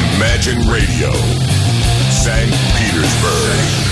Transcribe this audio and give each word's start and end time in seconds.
Imagine 0.00 0.60
Radio, 0.70 1.12
St. 2.10 2.50
Petersburg. 2.76 3.86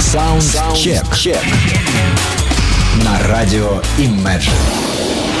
Саундчек. 0.00 1.04
На 3.04 3.18
радио 3.28 3.80
Imagine. 3.98 5.39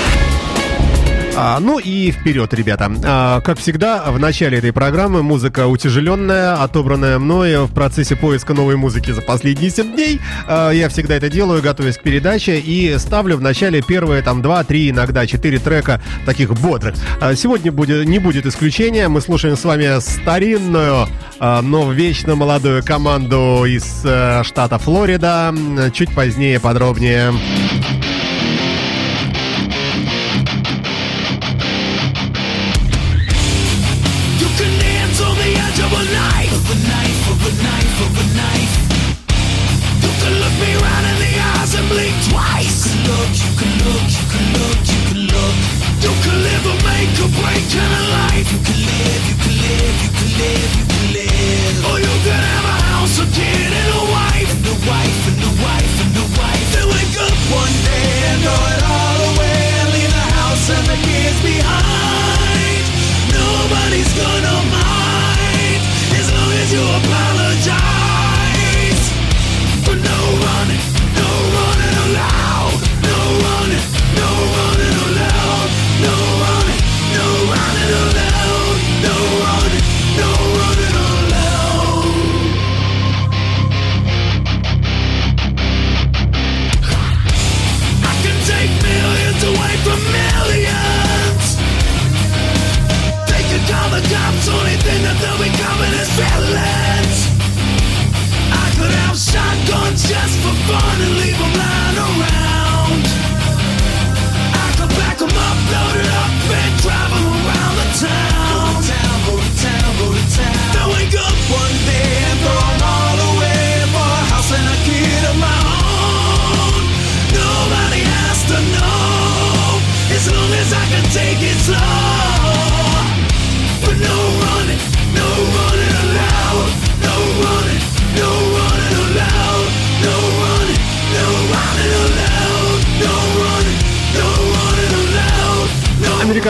А, 1.35 1.59
ну 1.59 1.79
и 1.79 2.11
вперед, 2.11 2.53
ребята. 2.53 2.91
А, 3.05 3.41
как 3.41 3.57
всегда, 3.57 4.03
в 4.11 4.19
начале 4.19 4.57
этой 4.57 4.73
программы 4.73 5.23
музыка 5.23 5.67
утяжеленная, 5.67 6.61
отобранная 6.61 7.19
мной 7.19 7.65
в 7.65 7.73
процессе 7.73 8.15
поиска 8.15 8.53
новой 8.53 8.75
музыки 8.75 9.11
за 9.11 9.21
последние 9.21 9.71
7 9.71 9.93
дней. 9.93 10.19
А, 10.47 10.71
я 10.71 10.89
всегда 10.89 11.15
это 11.15 11.29
делаю, 11.29 11.61
готовясь 11.61 11.97
к 11.97 12.01
передаче, 12.01 12.59
и 12.59 12.97
ставлю 12.97 13.37
в 13.37 13.41
начале 13.41 13.81
первые 13.81 14.21
там 14.21 14.41
2-3, 14.41 14.89
иногда 14.89 15.25
4 15.25 15.59
трека 15.59 16.01
таких 16.25 16.53
бодрых. 16.53 16.95
А, 17.21 17.33
сегодня 17.35 17.71
будет, 17.71 18.05
не 18.05 18.19
будет 18.19 18.45
исключения. 18.45 19.07
Мы 19.07 19.21
слушаем 19.21 19.55
с 19.55 19.63
вами 19.63 19.99
старинную, 20.01 21.07
а, 21.39 21.61
но 21.61 21.91
вечно 21.91 22.35
молодую 22.35 22.83
команду 22.83 23.63
из 23.65 24.03
а, 24.05 24.43
штата 24.43 24.77
Флорида. 24.79 25.55
Чуть 25.93 26.13
позднее 26.13 26.59
подробнее. 26.59 27.31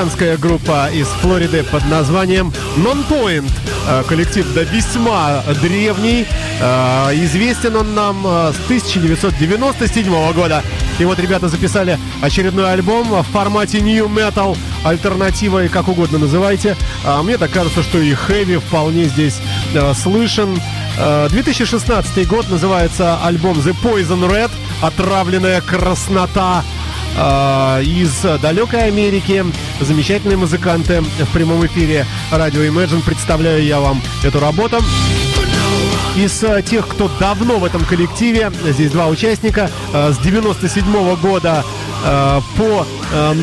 Американская 0.02 0.36
группа 0.38 0.90
из 0.92 1.06
Флориды 1.22 1.64
под 1.64 1.86
названием 1.86 2.52
Nonpoint. 2.76 3.52
Э, 3.88 4.02
коллектив 4.08 4.48
да 4.56 4.64
весьма 4.64 5.44
древний. 5.62 6.26
Э, 6.60 7.12
известен 7.14 7.76
он 7.76 7.94
нам 7.94 8.26
э, 8.26 8.52
с 8.52 8.66
1997 8.66 10.34
года. 10.34 10.64
И 10.98 11.06
вот 11.06 11.20
ребята 11.20 11.50
записали 11.50 12.00
очередной 12.20 12.74
альбом 12.74 13.12
в 13.12 13.24
формате 13.32 13.80
New 13.80 14.08
Metal, 14.08 14.58
и 15.64 15.68
как 15.68 15.88
угодно 15.88 16.18
называйте. 16.18 16.76
А 17.06 17.22
мне 17.22 17.38
так 17.38 17.52
кажется, 17.52 17.84
что 17.84 18.00
и 18.00 18.12
хэви 18.16 18.58
вполне 18.58 19.06
здесь 19.06 19.40
слышен. 20.02 20.60
2016 21.30 22.28
год 22.28 22.50
называется 22.50 23.20
альбом 23.24 23.58
The 23.60 23.76
Poison 23.84 24.28
Red, 24.28 24.52
отравленная 24.82 25.62
краснота. 25.62 26.64
Э, 27.18 27.82
из 27.84 28.22
далекой 28.42 28.86
Америки. 28.86 29.46
Замечательные 29.80 30.38
музыканты 30.38 31.02
в 31.02 31.34
прямом 31.34 31.66
эфире 31.66 32.06
радио 32.32 32.62
Imagine. 32.62 33.04
Представляю 33.04 33.64
я 33.64 33.80
вам 33.80 34.02
эту 34.24 34.40
работу. 34.40 34.78
Из 36.16 36.44
э, 36.44 36.62
тех, 36.62 36.88
кто 36.88 37.10
давно 37.20 37.58
в 37.58 37.66
этом 37.66 37.84
коллективе, 37.86 38.52
здесь 38.64 38.92
два 38.92 39.08
участника, 39.08 39.70
э, 39.94 40.14
с 40.14 40.18
97 40.20 40.86
-го 40.86 41.18
года 41.18 41.64
по 42.58 42.88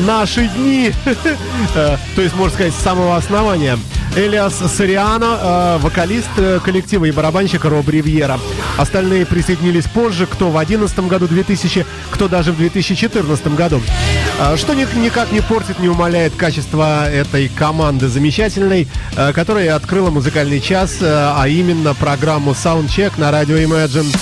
наши 0.05 0.49
дни, 0.49 0.91
то 1.73 2.21
есть, 2.21 2.35
можно 2.35 2.53
сказать, 2.53 2.73
с 2.73 2.83
самого 2.83 3.15
основания. 3.15 3.79
Элиас 4.15 4.55
Сориано, 4.75 5.37
э, 5.41 5.77
вокалист 5.81 6.29
э, 6.37 6.59
коллектива 6.63 7.05
и 7.05 7.11
барабанщик 7.11 7.63
Роб 7.65 7.87
Ривьера. 7.89 8.39
Остальные 8.77 9.25
присоединились 9.25 9.85
позже, 9.85 10.25
кто 10.25 10.49
в 10.49 10.53
2011 10.53 10.99
году 11.07 11.27
2000, 11.27 11.85
кто 12.09 12.27
даже 12.27 12.51
в 12.51 12.57
2014 12.57 13.55
году. 13.55 13.81
Э, 14.39 14.57
что 14.57 14.73
никак 14.73 15.31
не 15.31 15.41
портит, 15.41 15.79
не 15.79 15.89
умаляет 15.89 16.35
качество 16.35 17.09
этой 17.09 17.49
команды 17.49 18.07
замечательной, 18.07 18.87
которая 19.33 19.75
открыла 19.75 20.09
музыкальный 20.09 20.59
час, 20.59 20.97
а 21.01 21.45
именно 21.47 21.93
программу 21.93 22.51
Soundcheck 22.51 23.13
на 23.17 23.31
радио 23.31 23.57
Imagine. 23.57 24.15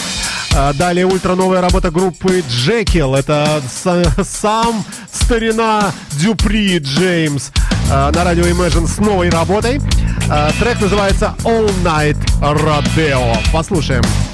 Далее 0.75 1.05
ультра 1.05 1.35
новая 1.35 1.61
работа 1.61 1.91
группы 1.91 2.43
Джекил. 2.49 3.15
Это 3.15 3.61
сам 4.23 4.83
старина 5.11 5.91
Дюпри 6.13 6.79
Джеймс. 6.79 7.51
Э, 7.89 8.11
на 8.13 8.23
радио 8.23 8.43
Imagine 8.45 8.87
с 8.87 8.97
новой 8.97 9.29
работой. 9.29 9.79
Э, 10.29 10.49
трек 10.59 10.81
называется 10.81 11.35
All 11.43 11.69
Night 11.83 12.17
Rodeo. 12.41 13.37
Послушаем. 13.53 14.03
Everybody 14.03 14.26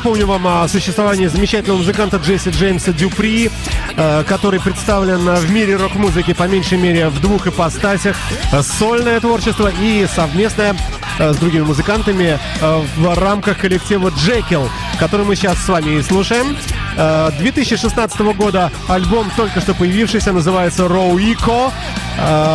напомню 0.00 0.26
вам 0.26 0.46
о 0.46 0.66
существовании 0.66 1.26
замечательного 1.26 1.76
музыканта 1.76 2.16
Джесси 2.16 2.48
Джеймса 2.48 2.90
Дюпри, 2.90 3.50
э, 3.96 4.24
который 4.26 4.58
представлен 4.58 5.18
в 5.18 5.50
мире 5.52 5.76
рок-музыки 5.76 6.32
по 6.32 6.44
меньшей 6.44 6.78
мере 6.78 7.10
в 7.10 7.20
двух 7.20 7.46
ипостасях. 7.46 8.16
Сольное 8.62 9.20
творчество 9.20 9.70
и 9.78 10.06
совместное 10.06 10.74
э, 11.18 11.34
с 11.34 11.36
другими 11.36 11.64
музыкантами 11.64 12.38
э, 12.62 12.82
в 12.96 13.18
рамках 13.20 13.58
коллектива 13.58 14.10
Джекил, 14.16 14.70
который 14.98 15.26
мы 15.26 15.36
сейчас 15.36 15.58
с 15.58 15.68
вами 15.68 15.98
и 15.98 16.02
слушаем. 16.02 16.56
2016 16.96 18.20
года 18.34 18.72
альбом, 18.88 19.30
только 19.36 19.60
что 19.60 19.74
появившийся, 19.74 20.32
называется 20.32 20.88
Роу 20.88 21.18
Ико. 21.18 21.72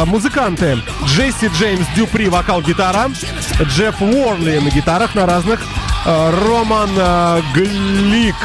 Музыканты 0.05 0.77
Джесси 1.05 1.47
Джеймс 1.47 1.85
Дюпри, 1.95 2.27
вокал, 2.27 2.61
гитара, 2.61 3.09
Джефф 3.61 4.01
Уорли 4.01 4.59
на 4.59 4.69
гитарах 4.69 5.15
на 5.15 5.25
разных 5.25 5.61
Роман 6.05 6.91
э, 6.95 7.41
Глик 7.53 8.35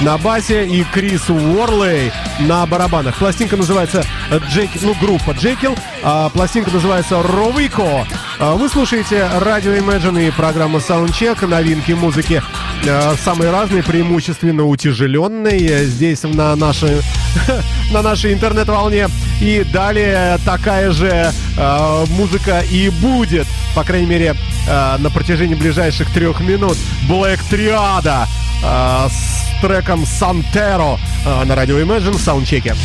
на 0.00 0.16
басе 0.18 0.66
и 0.66 0.82
Крис 0.84 1.28
Уорлей 1.28 2.10
на 2.40 2.66
барабанах. 2.66 3.16
Пластинка 3.16 3.56
называется 3.56 4.04
Джеки, 4.48 4.78
ну, 4.82 4.94
группа 5.00 5.32
Джекил, 5.32 5.76
а 6.02 6.28
пластинка 6.30 6.70
называется 6.70 7.22
Ровико. 7.22 8.06
Вы 8.40 8.68
слушаете 8.68 9.28
радио 9.40 9.72
Imagine 9.72 10.28
и 10.28 10.30
программа 10.30 10.78
Soundcheck, 10.78 11.46
новинки 11.46 11.92
музыки 11.92 12.42
э, 12.84 13.14
самые 13.22 13.50
разные, 13.50 13.82
преимущественно 13.82 14.64
утяжеленные, 14.64 15.84
здесь 15.84 16.22
на 16.22 16.56
нашей, 16.56 17.02
на 17.92 18.02
нашей 18.02 18.32
интернет-волне. 18.32 19.08
И 19.42 19.64
далее 19.64 20.38
такая 20.44 20.92
же 20.92 21.32
э, 21.56 22.04
музыка 22.10 22.60
и 22.60 22.90
будет, 22.90 23.48
по 23.74 23.82
крайней 23.82 24.06
мере, 24.06 24.36
э, 24.68 24.96
на 24.98 25.10
протяжении 25.10 25.56
ближайших 25.56 26.12
трех 26.12 26.38
минут. 26.38 26.76
Black 27.08 27.40
Triada 27.50 28.26
э, 28.62 29.08
с 29.10 29.60
треком 29.60 30.04
Santero 30.04 30.96
э, 31.26 31.44
на 31.44 31.56
радио 31.56 31.80
Imagine 31.80 32.18
в 32.18 32.20
саундчеке. 32.20 32.76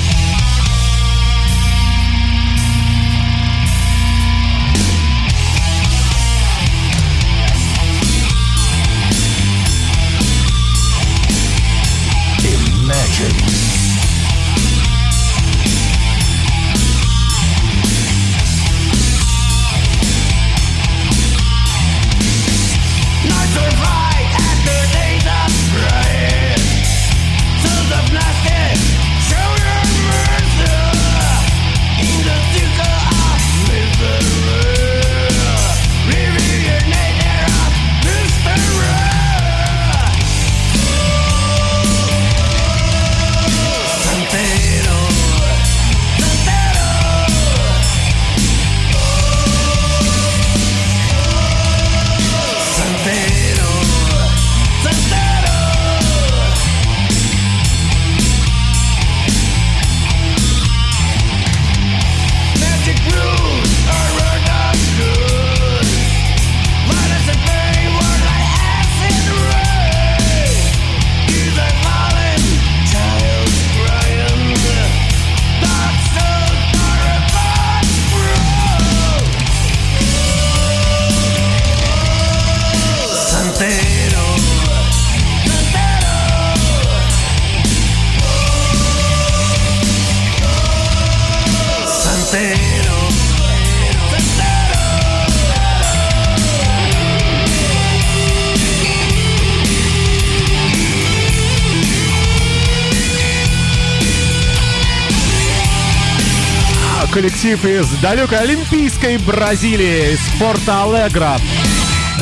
Коллектив 107.37 107.65
из 107.65 107.87
далекой 108.01 108.39
Олимпийской 108.39 109.17
Бразилии, 109.19 110.13
из 110.13 110.19
Порта 110.39 110.83
Алегро. 110.85 111.37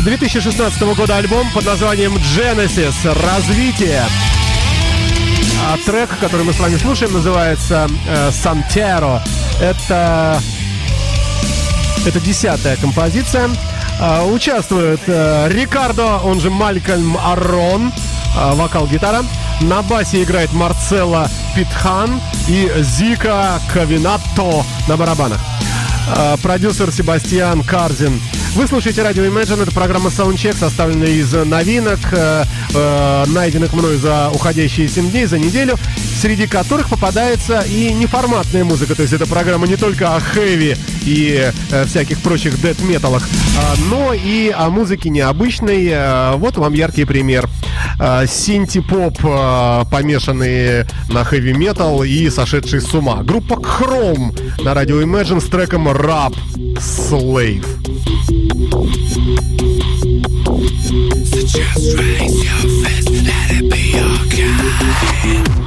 2016 0.01 0.81
года 0.81 1.15
альбом 1.15 1.49
под 1.53 1.65
названием 1.65 2.15
Genesis 2.15 2.93
«Развитие». 3.23 4.03
А 5.65 5.77
трек, 5.85 6.09
который 6.19 6.43
мы 6.43 6.51
с 6.51 6.59
вами 6.59 6.75
слушаем, 6.75 7.13
называется 7.13 7.87
э, 8.07 8.29
«Santiero». 8.31 9.21
Это, 9.61 10.41
это 12.05 12.19
десятая 12.19 12.75
композиция. 12.75 13.49
Э, 14.01 14.21
участвует 14.29 14.99
э, 15.07 15.47
Рикардо, 15.49 16.17
он 16.17 16.41
же 16.41 16.49
Малькольм 16.49 17.17
Аррон, 17.17 17.93
э, 18.35 18.53
вокал-гитара. 18.55 19.23
На 19.61 19.81
басе 19.81 20.23
играет 20.23 20.51
Марцелла 20.51 21.29
Питхан 21.55 22.19
и 22.47 22.71
Зика 22.81 23.59
Кавинатто 23.73 24.63
на 24.87 24.97
барабанах. 24.97 25.39
А, 26.07 26.37
продюсер 26.37 26.91
Себастьян 26.91 27.63
Карзин. 27.63 28.21
Вы 28.55 28.67
слушаете 28.67 29.03
радио 29.03 29.25
Imagine, 29.25 29.63
это 29.63 29.71
программа 29.71 30.09
Soundcheck, 30.09 30.55
составленная 30.55 31.09
из 31.09 31.33
новинок, 31.33 31.99
э, 32.13 32.45
э, 32.73 33.25
найденных 33.27 33.73
мной 33.73 33.97
за 33.97 34.29
уходящие 34.33 34.87
7 34.87 35.11
дней, 35.11 35.25
за 35.25 35.37
неделю, 35.37 35.75
среди 36.21 36.47
которых 36.47 36.87
попадается 36.87 37.65
и 37.67 37.91
неформатная 37.93 38.63
музыка, 38.63 38.95
то 38.95 39.01
есть 39.01 39.13
это 39.13 39.25
программа 39.27 39.67
не 39.67 39.75
только 39.75 40.15
о 40.15 40.21
хэви 40.21 40.77
и 41.03 41.51
э, 41.69 41.85
всяких 41.85 42.21
прочих 42.21 42.59
дэт-металах, 42.61 43.27
э, 43.27 43.59
но 43.89 44.13
и 44.13 44.49
о 44.55 44.69
музыке 44.69 45.09
необычной. 45.09 45.89
Э, 45.91 46.35
вот 46.37 46.55
вам 46.55 46.71
яркий 46.71 47.03
пример. 47.03 47.49
Э, 47.99 48.25
синти-поп, 48.25 49.17
э, 49.21 49.83
помешанный 49.91 50.85
на 51.09 51.25
хэви-метал 51.25 52.03
и 52.03 52.29
сошедший 52.29 52.79
с 52.79 52.93
ума. 52.93 53.21
Группа 53.21 53.55
Chrome 53.55 54.63
на 54.63 54.73
радио 54.73 55.01
Imagine 55.01 55.41
с 55.41 55.45
треком 55.45 55.89
Rap 55.89 56.33
Slave. 56.77 57.65
Just 61.47 61.97
raise 61.97 62.43
your 62.43 62.63
fist, 62.83 63.09
let 63.11 63.51
it 63.51 63.69
be 63.69 63.83
okay. 63.99 65.64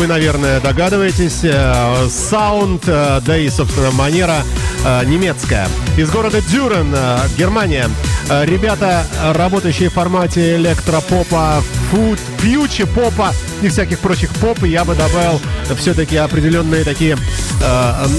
Вы, 0.00 0.06
наверное, 0.06 0.60
догадываетесь, 0.60 1.40
э, 1.42 2.08
саунд, 2.08 2.84
э, 2.86 3.20
да 3.22 3.36
и, 3.36 3.50
собственно, 3.50 3.90
манера 3.90 4.36
э, 4.82 5.04
немецкая. 5.04 5.68
Из 5.98 6.08
города 6.08 6.40
Дюрен, 6.40 6.96
Германия. 7.36 7.86
Ребята, 8.30 9.04
работающие 9.34 9.90
в 9.90 9.92
формате 9.92 10.56
электропопа, 10.56 11.62
фуд, 11.90 12.18
фьючи 12.38 12.86
попа 12.86 13.34
и 13.60 13.68
всяких 13.68 13.98
прочих 13.98 14.30
поп, 14.36 14.62
я 14.62 14.86
бы 14.86 14.94
добавил 14.94 15.38
все-таки 15.76 16.16
определенные 16.16 16.84
такие 16.84 17.18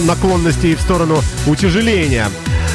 наклонности 0.06 0.76
в 0.76 0.82
сторону 0.82 1.24
утяжеления. 1.48 2.28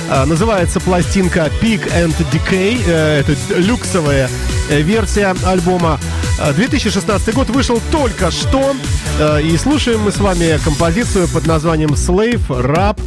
Называется 0.08 0.80
пластинка 0.80 1.50
Peak 1.60 1.92
and 1.92 2.14
Decay. 2.32 2.90
Это 2.90 3.36
люксовая 3.56 4.28
версия 4.70 5.34
альбома. 5.44 6.00
2016 6.38 7.34
год 7.34 7.48
вышел 7.50 7.80
только 7.90 8.30
что. 8.30 8.74
Э, 9.18 9.40
и 9.42 9.56
слушаем 9.56 10.00
мы 10.00 10.12
с 10.12 10.18
вами 10.18 10.58
композицию 10.62 11.28
под 11.28 11.46
названием 11.46 11.90
Slave 11.90 12.46
Rap 12.48 13.00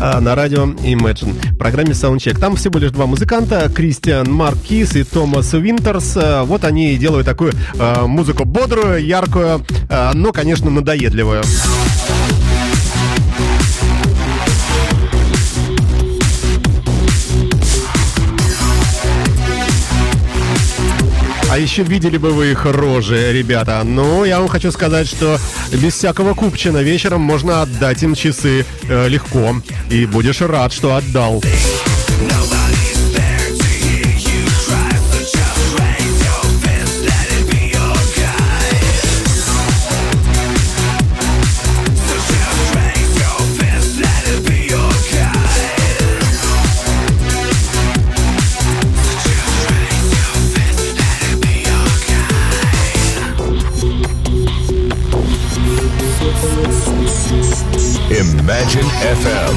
э, 0.00 0.20
на 0.20 0.34
радио 0.34 0.64
Imagine 0.64 1.52
в 1.52 1.56
программе 1.56 1.90
Soundcheck. 1.90 2.38
Там 2.38 2.56
всего 2.56 2.78
лишь 2.78 2.92
два 2.92 3.06
музыканта, 3.06 3.68
Кристиан 3.74 4.30
Маркис 4.30 4.94
и 4.94 5.02
Томас 5.02 5.52
Винтерс. 5.52 6.16
Вот 6.44 6.64
они 6.64 6.96
делают 6.96 7.26
такую 7.26 7.52
музыку 8.02 8.44
бодрую, 8.44 9.04
яркую, 9.04 9.64
но, 10.14 10.32
конечно, 10.32 10.70
надоедливую. 10.70 11.42
А 21.56 21.58
еще 21.58 21.84
видели 21.84 22.18
бы 22.18 22.32
вы 22.32 22.50
их 22.50 22.66
рожи, 22.66 23.32
ребята. 23.32 23.80
Ну, 23.82 24.26
я 24.26 24.40
вам 24.40 24.48
хочу 24.48 24.70
сказать, 24.70 25.08
что 25.08 25.38
без 25.72 25.94
всякого 25.94 26.34
купчина 26.34 26.82
вечером 26.82 27.22
можно 27.22 27.62
отдать 27.62 28.02
им 28.02 28.14
часы 28.14 28.66
э, 28.82 29.08
легко. 29.08 29.54
И 29.88 30.04
будешь 30.04 30.42
рад, 30.42 30.74
что 30.74 30.94
отдал. 30.94 31.42
Imagine 58.76 58.90
FM. 59.22 59.56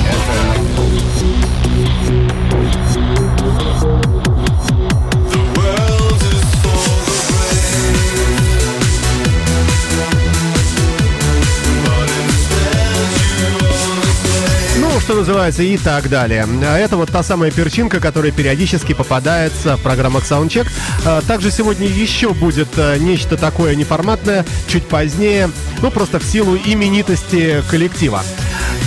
Ну, 14.77 14.99
что 15.01 15.15
называется, 15.15 15.63
и 15.63 15.77
так 15.77 16.07
далее. 16.09 16.45
А 16.63 16.77
Это 16.77 16.95
вот 16.95 17.09
та 17.09 17.21
самая 17.21 17.51
перчинка, 17.51 17.99
которая 17.99 18.31
периодически 18.31 18.93
попадается 18.93 19.75
в 19.75 19.81
программах 19.81 20.23
Soundcheck. 20.23 20.67
А, 21.05 21.21
Также 21.21 21.51
сегодня 21.51 21.87
еще 21.87 22.33
будет 22.33 22.69
а, 22.77 22.97
нечто 22.97 23.35
такое 23.35 23.75
неформатное, 23.75 24.45
чуть 24.67 24.87
позднее, 24.87 25.49
ну, 25.81 25.91
просто 25.91 26.19
в 26.19 26.23
силу 26.23 26.55
именитости 26.55 27.61
коллектива. 27.69 28.23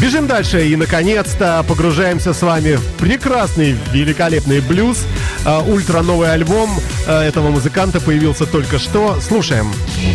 Бежим 0.03 0.27
дальше 0.27 0.67
и, 0.67 0.75
наконец-то, 0.75 1.65
погружаемся 1.69 2.33
с 2.33 2.43
вами 2.43 2.75
в 2.75 2.85
прекрасный, 2.99 3.77
великолепный 3.93 4.61
блюз. 4.61 5.07
А, 5.45 5.61
Ультра 5.61 6.03
новый 6.03 6.33
альбом 6.33 6.71
а, 7.07 7.23
этого 7.23 7.51
музыканта 7.51 8.01
появился 8.01 8.45
только 8.45 8.81
что. 8.81 9.21
Слушаем. 9.21 9.71
Radio 9.97 10.12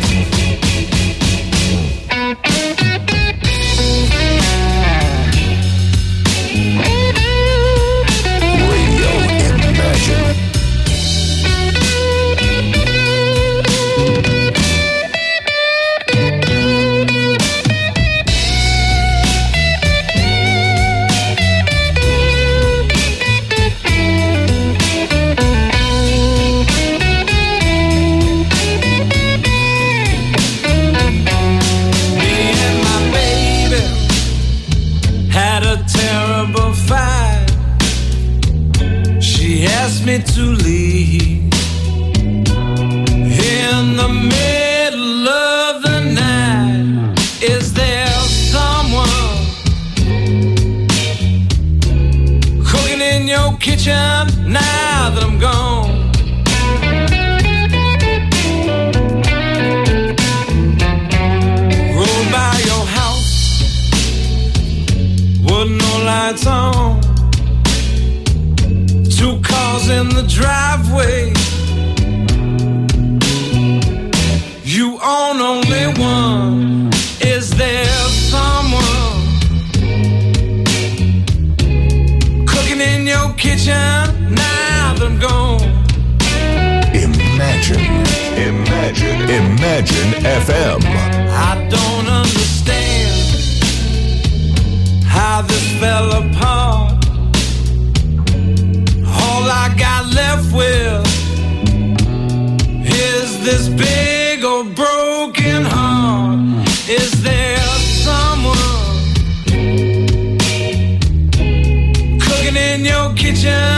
yeah 113.48 113.76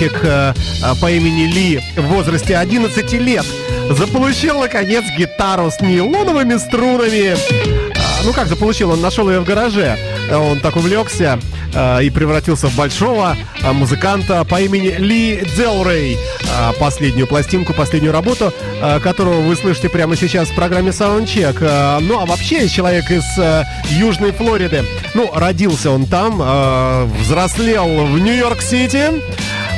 мальчик 0.00 0.20
э, 0.22 0.54
э, 0.82 0.94
по 1.00 1.10
имени 1.10 1.44
Ли 1.44 1.80
в 1.96 2.02
возрасте 2.02 2.56
11 2.56 3.12
лет 3.14 3.44
заполучил, 3.90 4.60
наконец, 4.60 5.04
гитару 5.16 5.70
с 5.70 5.80
нейлоновыми 5.80 6.56
струнами. 6.56 7.32
А, 7.32 8.24
ну 8.24 8.32
как 8.32 8.48
заполучил? 8.48 8.90
Он 8.90 9.00
нашел 9.00 9.28
ее 9.28 9.40
в 9.40 9.44
гараже. 9.44 9.98
Он 10.32 10.60
так 10.60 10.76
увлекся 10.76 11.38
э, 11.74 12.04
и 12.04 12.10
превратился 12.10 12.68
в 12.68 12.76
большого 12.76 13.36
э, 13.62 13.72
музыканта 13.72 14.44
по 14.44 14.60
имени 14.60 14.88
Ли 14.96 15.44
Делрей. 15.56 16.16
Э, 16.44 16.72
последнюю 16.78 17.26
пластинку, 17.26 17.74
последнюю 17.74 18.12
работу, 18.12 18.52
э, 18.80 19.00
которую 19.00 19.42
вы 19.42 19.56
слышите 19.56 19.88
прямо 19.88 20.16
сейчас 20.16 20.48
в 20.48 20.54
программе 20.54 20.90
Soundcheck. 20.90 21.58
Э, 21.60 21.98
ну 22.00 22.20
а 22.20 22.26
вообще 22.26 22.68
человек 22.68 23.10
из 23.10 23.24
э, 23.38 23.64
Южной 23.90 24.32
Флориды. 24.32 24.84
Ну, 25.14 25.30
родился 25.34 25.90
он 25.90 26.06
там, 26.06 26.40
э, 26.40 27.04
взрослел 27.20 28.06
в 28.06 28.18
Нью-Йорк-Сити, 28.18 29.20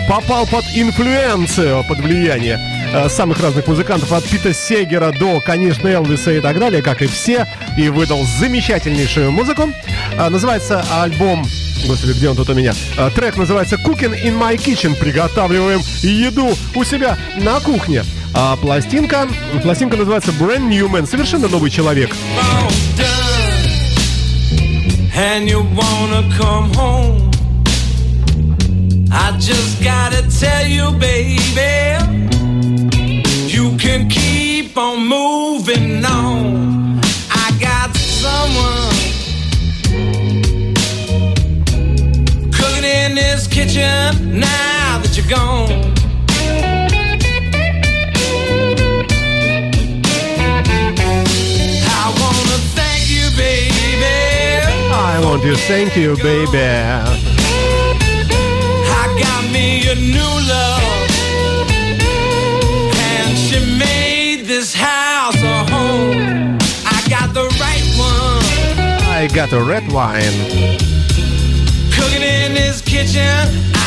попал 0.08 0.46
под 0.46 0.64
инфлюенцию, 0.74 1.84
под 1.84 1.98
влияние 1.98 2.58
э, 2.92 3.08
самых 3.08 3.40
разных 3.40 3.66
музыкантов, 3.66 4.12
от 4.12 4.24
Пита 4.24 4.52
Сегера 4.52 5.12
до, 5.12 5.40
конечно, 5.40 5.88
Элвиса 5.88 6.32
и 6.32 6.40
так 6.40 6.58
далее, 6.58 6.82
как 6.82 7.02
и 7.02 7.06
все, 7.06 7.46
и 7.76 7.88
выдал 7.88 8.24
замечательнейшую 8.38 9.30
музыку. 9.32 9.68
А, 10.18 10.30
называется 10.30 10.84
альбом 10.90 11.44
Господи, 11.86 12.12
где 12.12 12.28
он 12.28 12.36
тут 12.36 12.48
у 12.48 12.54
меня? 12.54 12.74
А, 12.96 13.10
трек 13.10 13.36
называется 13.36 13.76
Cooking 13.76 14.22
in 14.22 14.38
My 14.38 14.56
Kitchen. 14.56 14.94
Приготавливаем 14.94 15.80
еду 16.02 16.56
у 16.74 16.84
себя 16.84 17.18
на 17.36 17.58
кухне. 17.60 18.04
А 18.34 18.56
пластинка, 18.56 19.26
пластинка 19.62 19.96
называется 19.96 20.30
Brand 20.30 20.68
New 20.68 20.88
Man. 20.88 21.08
Совершенно 21.08 21.48
новый 21.48 21.70
человек. 21.70 22.14
and 25.14 25.46
you 25.46 25.60
wanna 25.74 26.22
come 26.38 26.72
home. 26.74 27.31
Just 29.44 29.82
gotta 29.82 30.22
tell 30.38 30.64
you, 30.64 30.92
baby, 30.92 31.98
you 33.48 33.76
can 33.76 34.08
keep 34.08 34.76
on 34.78 35.04
moving 35.04 36.04
on. 36.04 37.00
I 37.28 37.50
got 37.60 37.92
someone 37.96 38.94
cooking 42.52 42.84
in 42.84 43.16
this 43.16 43.48
kitchen 43.48 44.38
now 44.38 45.00
that 45.02 45.16
you're 45.16 45.26
gone. 45.26 45.92
I 51.90 52.14
wanna 52.20 52.58
thank 52.76 53.10
you, 53.10 53.28
baby. 53.36 53.74
I 54.94 55.20
want 55.24 55.42
to 55.42 55.56
thank 55.56 55.96
you, 55.96 56.14
baby. 56.22 57.31
I 69.22 69.28
got 69.28 69.52
a 69.52 69.62
red 69.62 69.84
wine. 69.92 70.20
cooking 71.92 72.22
in 72.22 72.54
this 72.54 72.80
kitchen. 72.80 73.81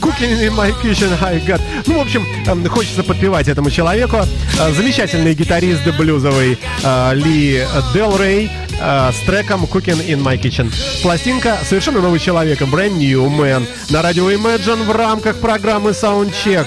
Cooking 0.00 0.40
in 0.40 0.54
my 0.54 0.72
kitchen, 0.80 1.10
I 1.20 1.40
got. 1.44 1.60
Ну, 1.86 1.98
в 1.98 2.02
общем, 2.02 2.24
эм, 2.46 2.64
хочется 2.68 3.02
подпевать 3.02 3.48
этому 3.48 3.70
человеку. 3.70 4.18
Э, 4.18 4.72
Замечательный 4.72 5.34
гитарист 5.34 5.82
блюзовый 5.98 6.58
э, 6.82 7.14
Ли 7.14 7.64
Делрей 7.92 8.50
э, 8.80 9.10
с 9.12 9.26
треком 9.26 9.64
Cooking 9.64 10.06
in 10.06 10.22
my 10.22 10.40
kitchen. 10.40 10.72
Пластинка 11.02 11.58
совершенно 11.68 12.00
новый 12.00 12.20
человек, 12.20 12.62
brand 12.62 12.96
new 12.96 13.28
man. 13.28 13.66
На 13.90 14.02
радио 14.02 14.30
Imagine 14.30 14.84
в 14.84 14.92
рамках 14.92 15.36
программы 15.40 15.90
Soundcheck. 15.90 16.66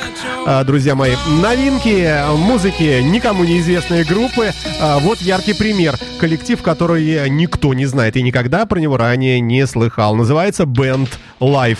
Друзья 0.65 0.95
мои, 0.95 1.15
новинки 1.41 2.23
музыки, 2.35 3.01
никому 3.01 3.43
неизвестные 3.43 4.03
группы. 4.03 4.53
Вот 5.01 5.19
яркий 5.21 5.53
пример. 5.53 5.97
Коллектив, 6.19 6.61
который 6.61 7.29
никто 7.29 7.73
не 7.73 7.85
знает 7.85 8.15
и 8.15 8.21
никогда 8.21 8.65
про 8.65 8.79
него 8.79 8.97
ранее 8.97 9.39
не 9.39 9.65
слыхал. 9.67 10.15
Называется 10.15 10.63
Band 10.63 11.09
Life. 11.39 11.79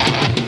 Yeah. 0.00 0.39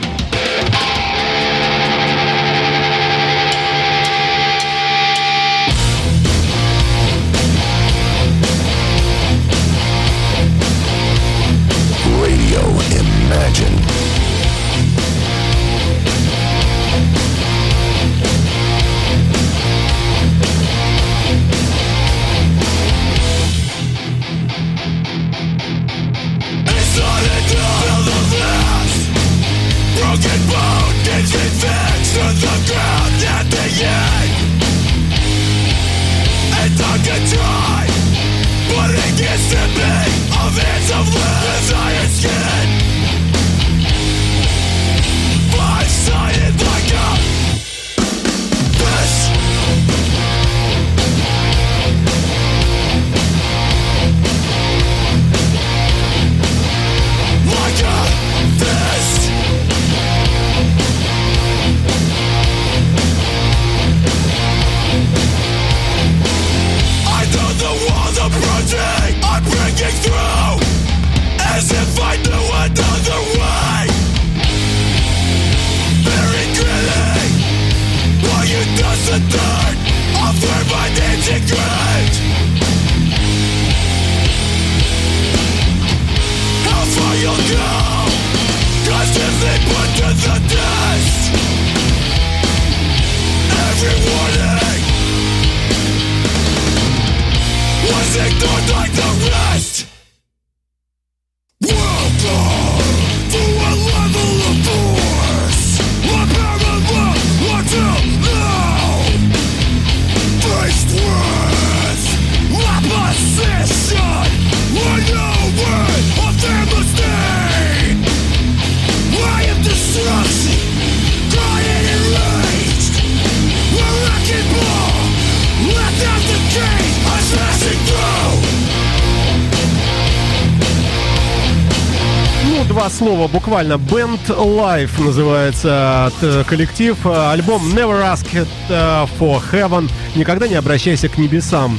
Два 132.73 132.89
слова 132.89 133.29
буквально. 133.29 133.75
Band 133.75 134.27
Life 134.29 135.05
называется 135.05 136.11
э, 136.23 136.43
коллектив. 136.47 136.97
Э, 137.05 137.33
Альбом 137.33 137.63
Never 137.75 138.01
Ask 138.03 138.33
It 138.33 138.49
э, 138.71 139.07
for 139.19 139.43
Heaven. 139.53 139.91
Никогда 140.17 140.49
не 140.49 140.55
обращайся 140.55 141.09
к 141.09 141.19
небесам. 141.19 141.79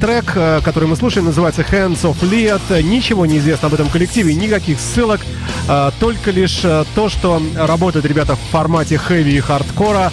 Трек, 0.00 0.26
который 0.64 0.86
мы 0.88 0.94
слушаем, 0.94 1.26
называется 1.26 1.62
Hands 1.62 2.00
of 2.02 2.20
Liet. 2.22 2.82
Ничего 2.82 3.26
не 3.26 3.38
известно 3.38 3.66
об 3.66 3.74
этом 3.74 3.88
коллективе, 3.88 4.32
никаких 4.36 4.78
ссылок. 4.78 5.20
Только 5.98 6.30
лишь 6.30 6.60
то, 6.60 7.08
что 7.08 7.42
работают 7.56 8.06
ребята 8.06 8.36
в 8.36 8.52
формате 8.52 8.98
хэви 8.98 9.34
и 9.36 9.40
хардкора. 9.40 10.12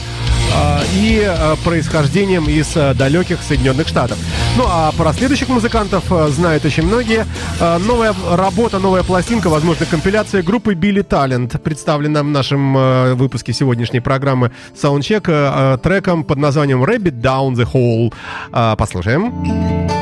А, 0.54 0.82
и 0.94 1.24
а, 1.26 1.56
происхождением 1.64 2.50
из 2.50 2.76
а, 2.76 2.94
далеких 2.94 3.40
Соединенных 3.42 3.88
Штатов. 3.88 4.18
Ну 4.58 4.66
а 4.68 4.92
про 4.92 5.14
следующих 5.14 5.50
музыкантов 5.50 6.04
знают 6.30 6.66
очень 6.66 6.84
многие. 6.84 7.26
Новая 7.60 8.14
работа, 8.30 8.80
новая 8.80 9.04
пластинка, 9.04 9.50
возможно, 9.50 9.86
компиляция 9.86 10.44
группы 10.44 10.74
Billy 10.74 11.08
Talent, 11.08 11.58
представлена 11.60 12.22
в 12.24 12.28
нашем 12.28 13.16
выпуске 13.16 13.54
сегодняшней 13.54 14.02
программы 14.02 14.52
Soundcheck 14.76 15.80
треком 15.80 16.24
под 16.24 16.38
названием 16.38 16.84
Rabbit 16.84 17.22
Down 17.22 17.54
the 17.54 17.68
Hole. 17.72 18.14
А, 18.52 18.76
послушаем. 18.76 20.01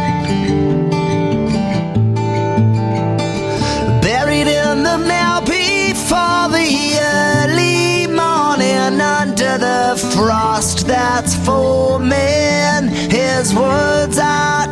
Frost 10.19 10.85
that's 10.85 11.33
forming. 11.45 12.89
His 13.09 13.55
words 13.55 14.19
are 14.19 14.67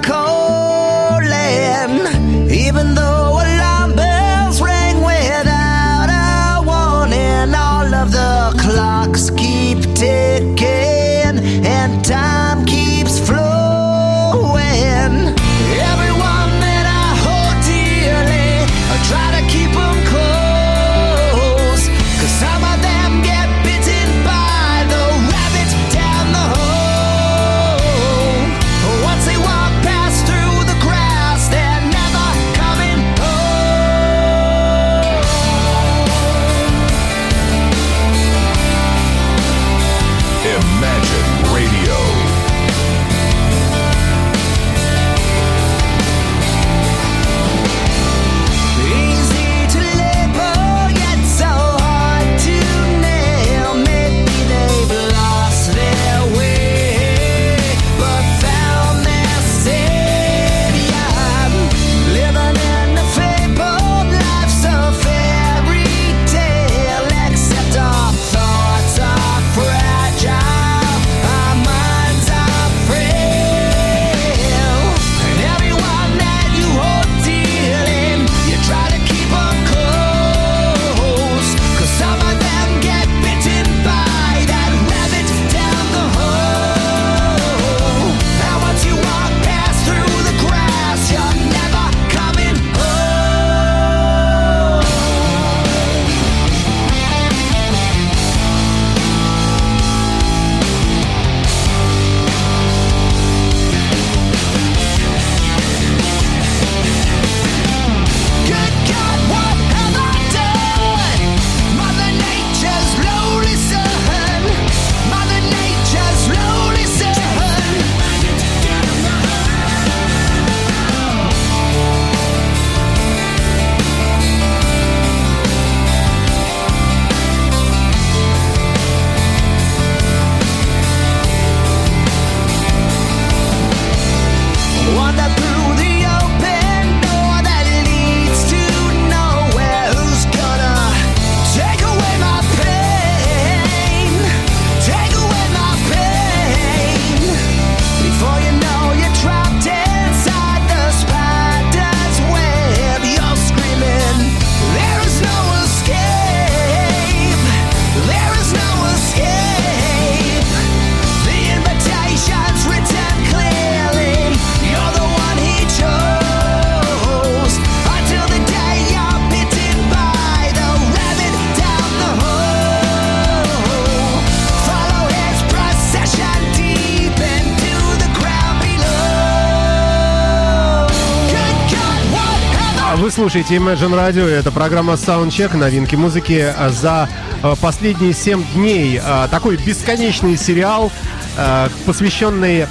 слушаете 183.17 183.56
Imagine 183.56 183.95
Radio, 183.95 184.27
это 184.27 184.51
программа 184.51 184.93
Soundcheck, 184.93 185.58
новинки 185.58 185.95
музыки 185.95 186.53
за 186.69 187.10
а, 187.41 187.56
последние 187.56 188.13
7 188.13 188.43
дней. 188.53 189.01
А, 189.03 189.27
Такой 189.27 189.58
бесконечный 189.58 190.38
сериал, 190.38 190.91
а, 191.36 191.67
посвященный 191.88 192.67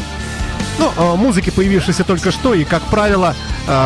ну, 0.78 1.16
музыке, 1.16 1.50
появившейся 1.50 2.04
только 2.04 2.30
что, 2.30 2.54
и, 2.54 2.62
как 2.62 2.82
правило, 2.84 3.34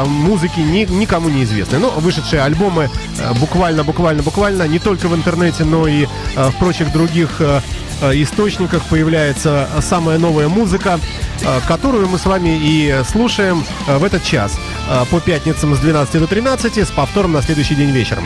музыки 0.04 0.60
ни- 0.60 0.84
никому 0.84 1.30
не 1.30 1.44
известны. 1.44 1.78
Ну, 1.78 1.88
вышедшие 1.92 2.42
альбомы 2.42 2.90
буквально, 3.36 3.82
буквально, 3.82 4.22
буквально 4.22 4.68
не 4.68 4.78
только 4.78 5.08
в 5.08 5.14
интернете, 5.14 5.64
но 5.64 5.86
и 5.86 6.06
в 6.36 6.52
прочих 6.58 6.92
других 6.92 7.40
источниках 8.02 8.82
появляется 8.84 9.66
самая 9.80 10.18
новая 10.18 10.48
музыка, 10.48 11.00
которую 11.68 12.08
мы 12.08 12.18
с 12.18 12.26
вами 12.26 12.58
и 12.60 13.02
слушаем 13.10 13.64
в 13.86 14.04
этот 14.04 14.24
час 14.24 14.58
по 15.10 15.20
пятницам 15.20 15.74
с 15.74 15.78
12 15.78 16.20
до 16.20 16.26
13 16.26 16.78
с 16.78 16.90
повтором 16.90 17.32
на 17.32 17.42
следующий 17.42 17.74
день 17.74 17.90
вечером. 17.90 18.24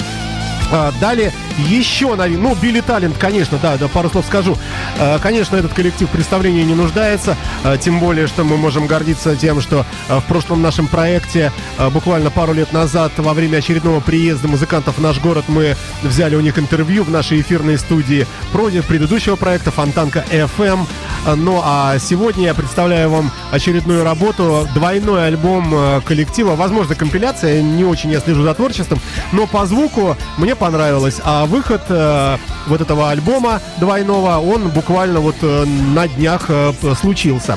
А, 0.72 0.92
Далее 1.00 1.32
еще 1.68 2.14
новин. 2.16 2.42
Ну, 2.42 2.54
Билли 2.54 2.80
Талент, 2.80 3.16
конечно, 3.16 3.58
да, 3.62 3.76
да, 3.76 3.88
пару 3.88 4.10
слов 4.10 4.26
скажу. 4.26 4.56
А, 4.98 5.18
Конечно, 5.18 5.56
этот 5.56 5.72
коллектив 5.72 6.08
в 6.08 6.12
представлении 6.12 6.62
не 6.62 6.74
нуждается, 6.74 7.36
а, 7.62 7.76
тем 7.76 8.00
более, 8.00 8.26
что 8.26 8.44
мы 8.44 8.56
можем 8.56 8.86
гордиться 8.86 9.36
тем, 9.36 9.60
что 9.60 9.86
в 10.08 10.22
прошлом 10.22 10.62
нашем 10.62 10.86
проекте, 10.86 11.52
буквально 11.92 12.30
пару 12.30 12.52
лет 12.52 12.72
назад, 12.72 13.12
во 13.16 13.34
время 13.34 13.58
очередного 13.58 14.00
приезда 14.00 14.48
музыкантов 14.48 14.98
в 14.98 15.00
наш 15.00 15.20
город, 15.20 15.44
мы 15.48 15.76
взяли 16.02 16.34
у 16.34 16.40
них 16.40 16.58
интервью 16.58 17.04
в 17.04 17.10
нашей 17.10 17.40
эфирной 17.40 17.78
студии 17.78 18.26
против 18.52 18.86
предыдущего 18.86 19.36
проекта 19.36 19.70
Фонтанка 19.70 20.24
FM. 20.30 20.86
Ну, 21.36 21.60
а 21.64 21.98
сегодня 21.98 22.44
я 22.46 22.54
представляю 22.54 23.10
вам 23.10 23.30
очередную 23.50 24.04
работу, 24.04 24.68
двойной 24.74 25.28
альбом 25.28 26.02
коллектива, 26.04 26.54
возможно, 26.54 26.94
компиляция, 26.94 27.62
не 27.62 27.84
очень 27.84 28.10
я 28.10 28.20
слежу 28.20 28.42
за 28.42 28.54
творчеством, 28.54 29.00
но 29.32 29.46
по 29.46 29.64
звуку 29.66 30.16
мне 30.36 30.53
мне 30.54 30.60
понравилось. 30.60 31.20
А 31.24 31.46
выход 31.46 31.82
э, 31.88 32.36
вот 32.66 32.80
этого 32.80 33.10
альбома 33.10 33.60
двойного, 33.78 34.38
он 34.38 34.68
буквально 34.68 35.20
вот 35.20 35.36
э, 35.42 35.64
на 35.94 36.06
днях 36.08 36.46
э, 36.48 36.72
случился. 37.00 37.56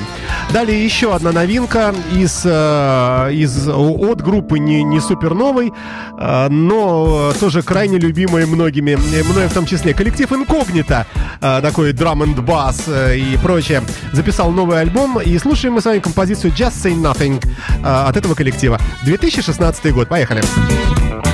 Далее 0.52 0.84
еще 0.84 1.14
одна 1.14 1.32
новинка 1.32 1.94
из, 2.14 2.42
э, 2.46 3.30
из 3.34 3.68
от 3.68 4.22
группы 4.22 4.60
не, 4.60 4.84
не 4.84 5.00
супер 5.00 5.34
новой, 5.34 5.72
э, 6.20 6.48
но 6.50 7.32
э, 7.36 7.40
тоже 7.40 7.62
крайне 7.62 7.98
любимой 7.98 8.46
многими, 8.46 8.92
э, 8.92 9.24
мной 9.24 9.48
в 9.48 9.54
том 9.54 9.66
числе. 9.66 9.94
Коллектив 9.94 10.32
Инкогнито, 10.32 11.06
э, 11.42 11.60
такой 11.62 11.94
драм 11.94 12.24
and 12.24 12.36
bass 12.36 12.84
э, 12.88 13.18
и 13.18 13.38
прочее, 13.38 13.84
записал 14.14 14.52
новый 14.52 14.82
альбом. 14.82 15.20
И 15.20 15.38
слушаем 15.38 15.76
мы 15.76 15.82
с 15.82 15.86
вами 15.86 16.00
композицию 16.00 16.52
Just 16.54 16.84
Say 16.84 16.96
Nothing 16.96 17.46
э, 17.84 18.10
от 18.10 18.18
этого 18.18 18.34
коллектива. 18.34 18.80
2016 19.06 19.94
год. 19.94 20.08
Поехали. 20.08 20.42
If 20.42 21.27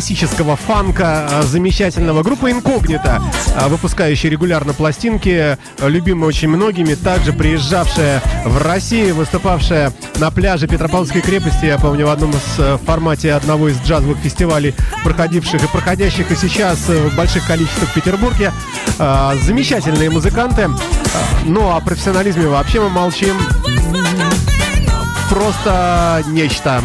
классического 0.00 0.56
фанка 0.56 1.28
э, 1.30 1.42
замечательного. 1.42 2.22
Группа 2.22 2.50
Инкогнито, 2.50 3.22
э, 3.54 3.68
выпускающая 3.68 4.30
регулярно 4.30 4.72
пластинки, 4.72 5.28
э, 5.28 5.56
любимая 5.82 6.28
очень 6.28 6.48
многими, 6.48 6.94
также 6.94 7.34
приезжавшая 7.34 8.22
в 8.46 8.56
Россию, 8.62 9.16
выступавшая 9.16 9.92
на 10.16 10.30
пляже 10.30 10.68
Петропавловской 10.68 11.20
крепости, 11.20 11.66
я 11.66 11.76
помню, 11.76 12.06
в 12.06 12.10
одном 12.10 12.30
из 12.30 12.80
формате 12.86 13.34
одного 13.34 13.68
из 13.68 13.78
джазовых 13.82 14.16
фестивалей, 14.16 14.74
проходивших 15.04 15.62
и 15.62 15.68
проходящих 15.68 16.30
и 16.30 16.34
сейчас 16.34 16.78
в 16.88 17.14
больших 17.14 17.46
количествах 17.46 17.90
в 17.90 17.92
Петербурге. 17.92 18.52
Замечательные 18.96 20.08
музыканты. 20.08 20.62
Э, 20.62 20.68
Ну, 21.44 21.76
о 21.76 21.80
профессионализме 21.80 22.46
вообще 22.46 22.80
мы 22.80 22.88
молчим. 22.88 23.36
Просто 25.28 26.24
нечто. 26.28 26.82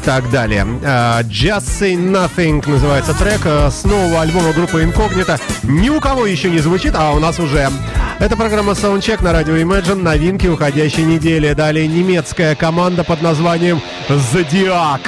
Так 0.00 0.30
далее. 0.30 0.66
А, 0.84 1.22
Just 1.22 1.80
Say 1.80 1.94
Nothing 1.94 2.68
называется 2.68 3.14
трек 3.14 3.40
а, 3.44 3.70
с 3.70 3.84
нового 3.84 4.22
альбома 4.22 4.52
группы 4.52 4.82
Incognito. 4.82 5.40
Ни 5.62 5.88
у 5.90 6.00
кого 6.00 6.26
еще 6.26 6.50
не 6.50 6.58
звучит, 6.58 6.94
а 6.96 7.12
у 7.12 7.18
нас 7.18 7.38
уже. 7.38 7.70
Это 8.18 8.36
программа 8.36 8.72
Soundcheck 8.72 9.22
на 9.22 9.32
радио 9.32 9.56
Imagine. 9.56 10.02
Новинки 10.02 10.46
уходящей 10.46 11.04
недели. 11.04 11.52
Далее 11.52 11.86
немецкая 11.86 12.54
команда 12.54 13.04
под 13.04 13.22
названием 13.22 13.80
Zodiac. 14.08 15.00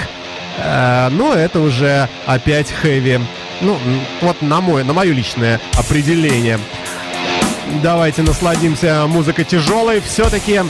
Э, 0.59 1.09
ну, 1.11 1.33
это 1.33 1.61
уже 1.61 2.09
опять 2.27 2.71
хэви. 2.71 3.21
Ну, 3.61 3.79
вот 4.21 4.43
на, 4.43 4.61
мой, 4.61 4.85
на 4.85 4.93
мое 4.93 5.13
личное 5.13 5.61
определение. 5.75 6.59
Давайте 7.83 8.23
насладимся 8.23 9.07
музыкой 9.07 9.45
тяжелой. 9.45 10.01
Все-таки, 10.01 10.61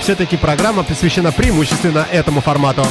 все-таки 0.00 0.36
программа 0.36 0.82
посвящена 0.82 1.32
преимущественно 1.32 2.06
этому 2.12 2.40
формату. 2.40 2.86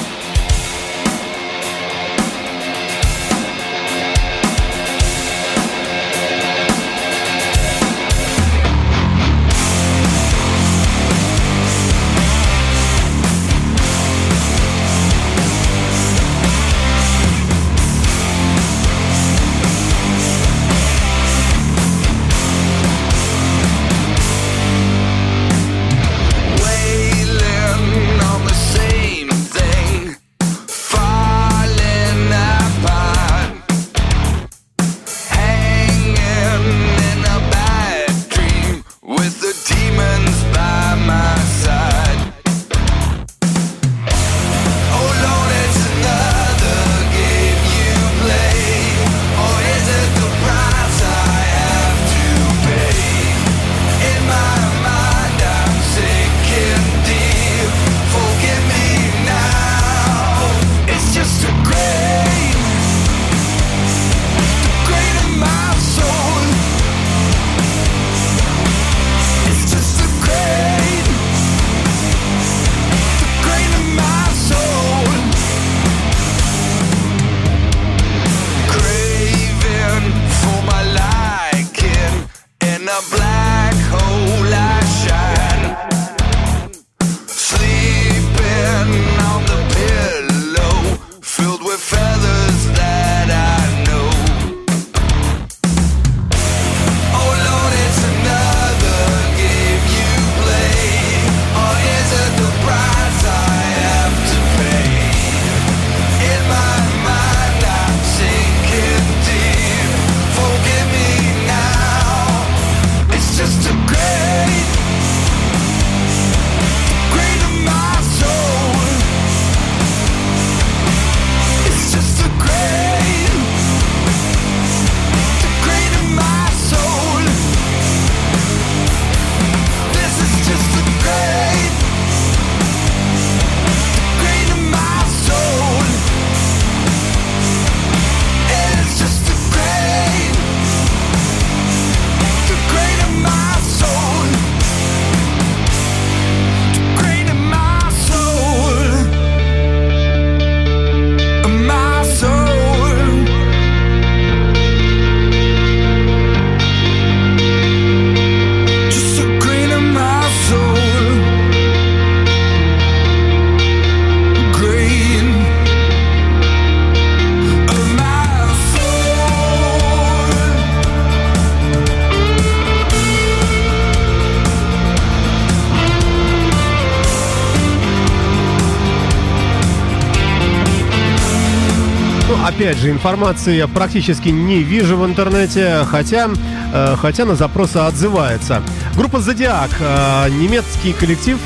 Опять 182.58 182.78
же, 182.78 182.90
информации 182.90 183.56
я 183.56 183.68
практически 183.68 184.30
не 184.30 184.64
вижу 184.64 184.98
в 184.98 185.06
интернете, 185.06 185.86
хотя, 185.92 186.28
э, 186.74 186.96
хотя 187.00 187.26
на 187.26 187.36
запросы 187.36 187.78
отзывается. 187.78 188.64
Группа 188.96 189.20
Зодиак, 189.20 189.70
э, 189.80 190.30
немецкий 190.32 190.94
коллектив. 190.94 191.38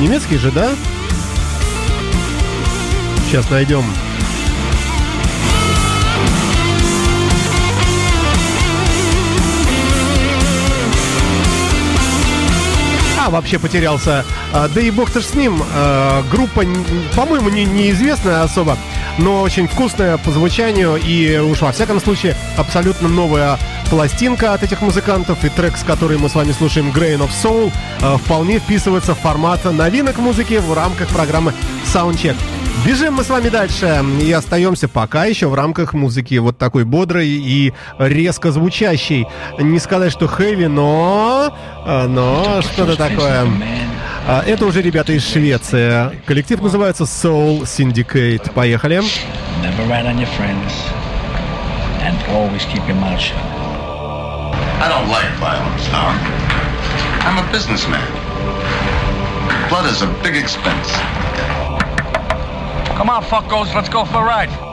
Немецкий 0.00 0.36
же, 0.36 0.50
да? 0.50 0.68
Сейчас 3.30 3.48
найдем. 3.50 3.84
А, 13.22 13.28
вообще 13.30 13.58
потерялся. 13.58 14.24
А, 14.52 14.68
Да 14.68 14.80
и 14.80 14.90
бог-то 14.90 15.20
ж 15.20 15.24
с 15.24 15.34
ним. 15.34 15.62
А, 15.74 16.22
Группа, 16.30 16.62
по-моему, 17.14 17.50
не- 17.50 17.64
неизвестная 17.66 18.42
особо, 18.42 18.78
но 19.18 19.42
очень 19.42 19.68
вкусная 19.68 20.18
по 20.18 20.30
звучанию 20.30 20.96
и 20.96 21.38
уж 21.38 21.60
во 21.60 21.72
всяком 21.72 22.00
случае 22.00 22.36
абсолютно 22.56 23.08
новая 23.08 23.58
пластинка 23.90 24.54
от 24.54 24.62
этих 24.62 24.80
музыкантов 24.80 25.44
и 25.44 25.48
трек, 25.48 25.76
с 25.76 25.82
которой 25.82 26.18
мы 26.18 26.28
с 26.28 26.34
вами 26.34 26.52
слушаем 26.52 26.90
Grain 26.90 27.18
of 27.18 27.30
Soul, 27.30 27.72
а, 28.00 28.16
вполне 28.16 28.58
вписывается 28.58 29.14
в 29.14 29.18
формат 29.18 29.64
новинок 29.64 30.18
музыки 30.18 30.54
в 30.54 30.72
рамках 30.72 31.08
программы 31.08 31.52
Soundcheck. 31.92 32.36
Бежим 32.84 33.14
мы 33.14 33.24
с 33.24 33.28
вами 33.28 33.50
дальше 33.50 34.02
и 34.22 34.32
остаемся 34.32 34.88
пока 34.88 35.26
еще 35.26 35.48
в 35.48 35.54
рамках 35.54 35.92
музыки 35.92 36.36
вот 36.36 36.56
такой 36.56 36.84
бодрой 36.84 37.28
и 37.28 37.74
резко 37.98 38.52
звучащей. 38.52 39.26
Не 39.58 39.78
сказать, 39.78 40.12
что 40.12 40.26
хэви, 40.26 40.66
но... 40.66 41.54
а, 41.84 42.06
но 42.06 42.62
что-то 42.62 42.96
такое. 42.96 43.46
А, 44.26 44.42
Это 44.46 44.66
уже 44.66 44.82
ребята 44.82 45.12
из 45.12 45.26
Швеции. 45.26 46.20
Коллектив 46.26 46.60
называется 46.60 47.04
Soul 47.04 47.62
Syndicate. 47.62 48.52
Поехали. 48.52 49.00
Never 49.62 49.86
rat 49.88 50.06
on 50.06 50.18
your 50.18 50.28
friends. 50.38 50.72
And 52.02 52.16
always 52.30 52.64
keep 52.66 52.86
your 52.86 52.96
mouth 52.96 53.20
shut. 53.20 53.36
I 54.82 54.88
don't 54.88 55.08
like 55.10 55.28
violence, 55.38 55.86
Howard. 55.88 56.20
I'm 57.26 57.38
a 57.38 57.52
businessman. 57.52 58.00
Blood 59.68 59.86
is 59.86 60.02
a 60.02 60.06
big 60.22 60.36
expense. 60.36 60.90
Come 62.96 63.10
on, 63.10 63.22
fuckos, 63.22 63.74
let's 63.74 63.88
go 63.88 64.04
for 64.04 64.18
a 64.18 64.24
ride. 64.24 64.69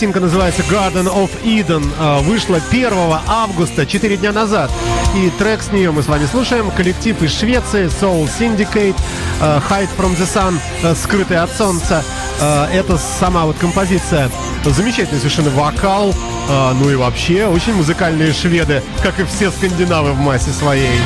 Пластинка 0.00 0.20
называется 0.20 0.62
Garden 0.62 1.12
of 1.14 1.30
Eden. 1.44 1.86
а, 1.98 2.20
Вышла 2.20 2.58
1 2.70 3.20
августа, 3.26 3.84
4 3.84 4.16
дня 4.16 4.32
назад. 4.32 4.70
И 5.14 5.28
трек 5.38 5.60
с 5.60 5.72
нее 5.72 5.90
мы 5.90 6.02
с 6.02 6.06
вами 6.06 6.24
слушаем. 6.24 6.70
Коллектив 6.70 7.20
из 7.22 7.38
Швеции, 7.38 7.84
Soul 8.00 8.26
Syndicate, 8.26 8.96
а, 9.42 9.60
Hide 9.68 9.90
from 9.98 10.16
the 10.16 10.26
Sun, 10.26 10.58
а, 10.82 10.94
Скрытый 10.94 11.36
от 11.36 11.54
солнца. 11.54 12.02
Это 12.40 12.96
сама 12.96 13.44
вот 13.44 13.58
композиция. 13.58 14.30
Замечательный 14.64 15.18
совершенно 15.18 15.50
вокал. 15.50 16.14
Ну 16.48 16.88
и 16.88 16.94
вообще, 16.94 17.44
очень 17.44 17.74
музыкальные 17.74 18.32
шведы, 18.32 18.82
как 19.02 19.20
и 19.20 19.24
все 19.24 19.50
скандинавы 19.50 20.12
в 20.12 20.18
массе 20.18 20.50
своей. 20.50 20.98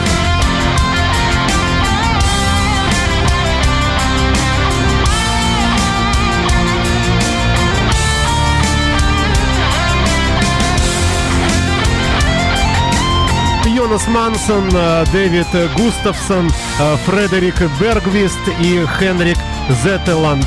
Йонас 13.94 14.08
Мансон, 14.08 14.68
э, 14.72 15.04
Дэвид 15.12 15.46
Густавсон, 15.76 16.50
э, 16.80 16.96
Фредерик 17.06 17.54
Бергвист 17.78 18.40
и 18.60 18.84
Хенрик 18.98 19.38
Зеттеланд. 19.84 20.44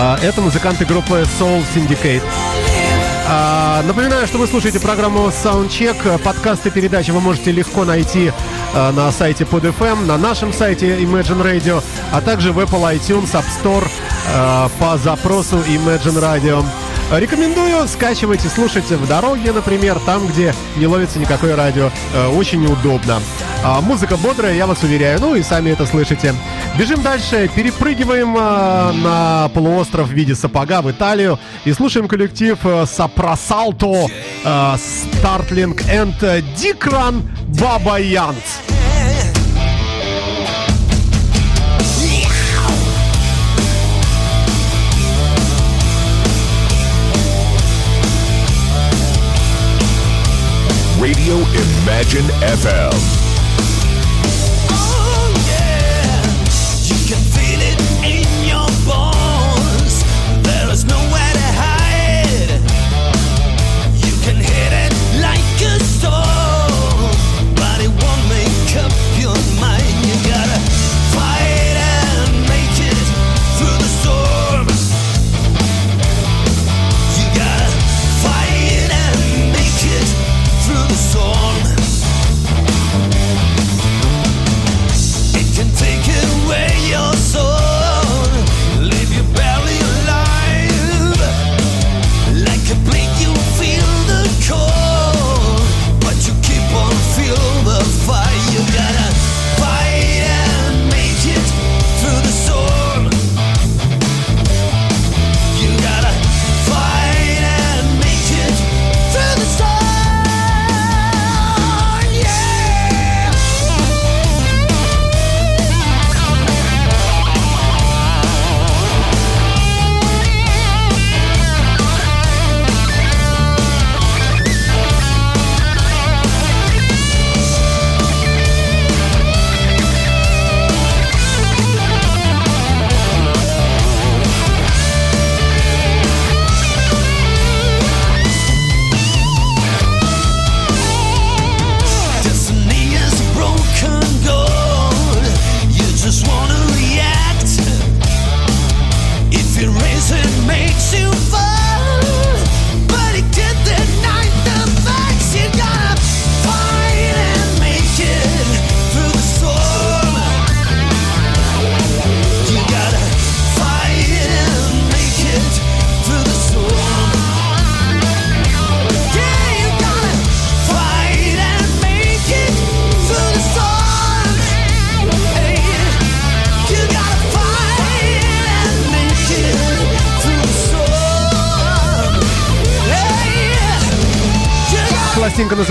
Э, 0.00 0.16
Это 0.20 0.40
музыканты 0.40 0.84
группы 0.84 1.24
Soul 1.38 1.62
Syndicate. 1.72 2.24
А, 3.28 3.68
А, 3.78 3.82
Напоминаю, 3.84 4.26
что 4.26 4.38
вы 4.38 4.48
слушаете 4.48 4.80
программу 4.80 5.28
Soundcheck. 5.28 6.18
Подкасты 6.18 6.72
передачи 6.72 7.12
вы 7.12 7.20
можете 7.20 7.52
легко 7.52 7.84
найти 7.84 8.32
а, 8.74 8.90
на 8.90 9.12
сайте 9.12 9.44
PodFM, 9.44 10.04
на 10.06 10.18
нашем 10.18 10.52
сайте 10.52 10.96
Imagine 10.96 11.42
Radio, 11.42 11.84
а 12.10 12.20
также 12.20 12.52
в 12.52 12.58
Apple 12.58 12.96
iTunes, 12.96 13.30
App 13.32 13.44
Store 13.62 13.86
а, 14.34 14.68
по 14.80 14.98
запросу 14.98 15.58
Imagine 15.58 16.20
Radio. 16.20 16.64
Рекомендую, 17.10 17.88
скачивайте, 17.88 18.48
слушайте 18.48 18.96
в 18.96 19.08
дороге, 19.08 19.52
например, 19.52 19.98
там, 20.04 20.26
где 20.26 20.54
не 20.76 20.86
ловится 20.86 21.18
никакое 21.18 21.56
радио. 21.56 21.90
Э, 22.14 22.26
Очень 22.28 22.66
удобно. 22.66 23.20
А, 23.64 23.80
Музыка 23.80 24.18
бодрая, 24.18 24.54
я 24.54 24.66
вас 24.66 24.82
уверяю, 24.82 25.18
ну 25.18 25.34
и 25.34 25.42
сами 25.42 25.70
это 25.70 25.86
слышите. 25.86 26.34
Бежим 26.78 27.00
дальше, 27.02 27.50
перепрыгиваем 27.54 28.36
э, 28.36 28.92
на 28.92 29.48
полуостров 29.54 30.08
в 30.08 30.12
виде 30.12 30.34
сапога 30.34 30.82
в 30.82 30.90
Италию 30.90 31.38
и 31.64 31.72
слушаем 31.72 32.08
коллектив 32.08 32.58
э, 32.64 32.84
Сапросалто, 32.86 34.06
Стартлинг 34.44 35.80
and 35.82 36.42
Дикран 36.56 37.22
Баба 37.58 37.98
Radio 51.00 51.36
Imagine 51.54 52.28
FM. 52.42 53.17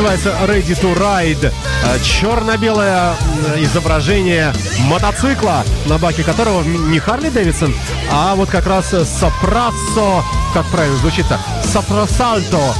Называется 0.08 0.46
Ready 0.46 0.82
to 0.82 0.98
Ride. 0.98 1.52
Э, 1.84 2.00
Черно-белое 2.02 3.14
изображение 3.58 4.54
мотоцикла, 4.86 5.66
на 5.86 5.98
баке 5.98 6.24
которого 6.24 6.64
не 6.64 6.98
Харли 7.00 7.30
Дэвидсон, 7.30 7.76
а 8.10 8.36
вот 8.36 8.50
как 8.50 8.68
раз 8.68 8.90
Сопрассо, 8.90 10.24
как 10.54 10.66
правильно 10.68 10.98
звучит-то, 10.98 11.40
Сопросальто, 11.66 12.74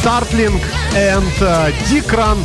Стартлинг 0.00 0.62
and 0.94 1.74
Дикран 1.88 2.38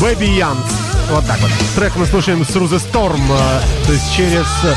Бэби 0.00 0.26
Янс. 0.26 0.82
Вот 1.10 1.26
так 1.26 1.40
вот. 1.40 1.50
Трек 1.74 1.96
мы 1.96 2.06
слушаем 2.06 2.42
the 2.42 2.80
Storm, 2.80 3.20
э, 3.20 3.86
то 3.86 3.92
есть 3.92 4.14
через, 4.14 4.46
э, 4.62 4.74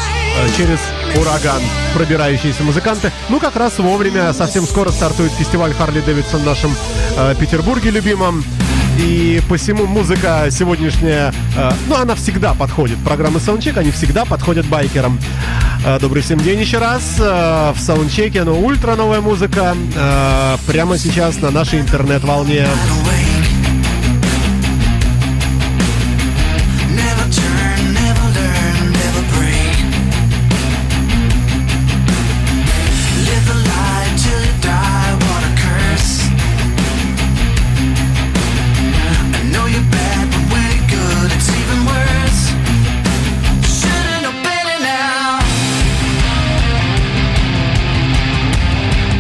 через 0.58 0.80
ураган 1.18 1.62
пробирающиеся 1.94 2.64
музыканты. 2.64 3.12
Ну, 3.30 3.40
как 3.40 3.56
раз 3.56 3.78
вовремя, 3.78 4.34
совсем 4.34 4.66
скоро 4.66 4.90
стартует 4.90 5.32
фестиваль 5.32 5.74
Харли 5.74 6.02
Дэвидсон 6.02 6.42
в 6.42 6.46
нашем 6.46 6.76
э, 7.18 7.36
Петербурге 7.40 7.92
любимом. 7.92 8.44
И 8.98 9.42
посему 9.50 9.86
музыка 9.86 10.48
сегодняшняя, 10.50 11.34
э, 11.58 11.72
ну, 11.88 11.96
она 11.96 12.16
всегда 12.16 12.54
подходит. 12.54 12.98
Программы 13.00 13.40
Soundcheck, 13.40 13.78
они 13.78 13.92
всегда 13.92 14.26
подходят 14.26 14.66
байкерам. 14.68 15.20
Э, 15.86 16.00
добрый 16.00 16.24
всем 16.24 16.40
день 16.40 16.60
еще 16.60 16.80
раз. 16.80 17.18
Э, 17.20 17.74
в 17.76 17.80
Саундчеке, 17.80 18.44
ну, 18.44 18.60
ультра 18.66 18.96
новая 18.96 19.22
музыка. 19.22 19.76
э, 19.96 20.58
прямо 20.66 20.98
сейчас 20.98 21.40
на 21.42 21.52
нашей 21.52 21.82
интернет-волне. 21.82 22.66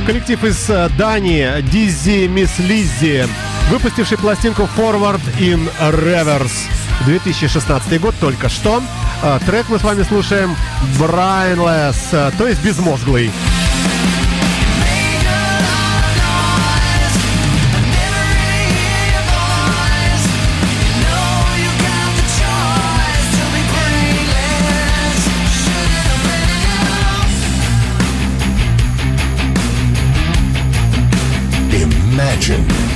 Коллектив 0.05 0.43
из 0.43 0.69
э, 0.69 0.87
Дании 0.99 1.61
Диззи 1.61 2.27
Мисс 2.27 2.59
Лиззи, 2.59 3.27
выпустивший 3.71 4.19
пластинку 4.19 4.69
Forward 4.77 5.19
in 5.39 5.67
Reverse. 5.79 6.69
2016 7.07 7.99
год 7.99 8.13
только 8.19 8.47
что. 8.47 8.83
Э, 9.23 9.39
Трек 9.47 9.67
мы 9.67 9.79
с 9.79 9.83
вами 9.83 10.03
слушаем 10.03 10.55
Brainless, 10.99 11.97
э, 12.11 12.31
то 12.37 12.47
есть 12.47 12.63
безмозглый. 12.63 13.31
Religion. 32.47 32.94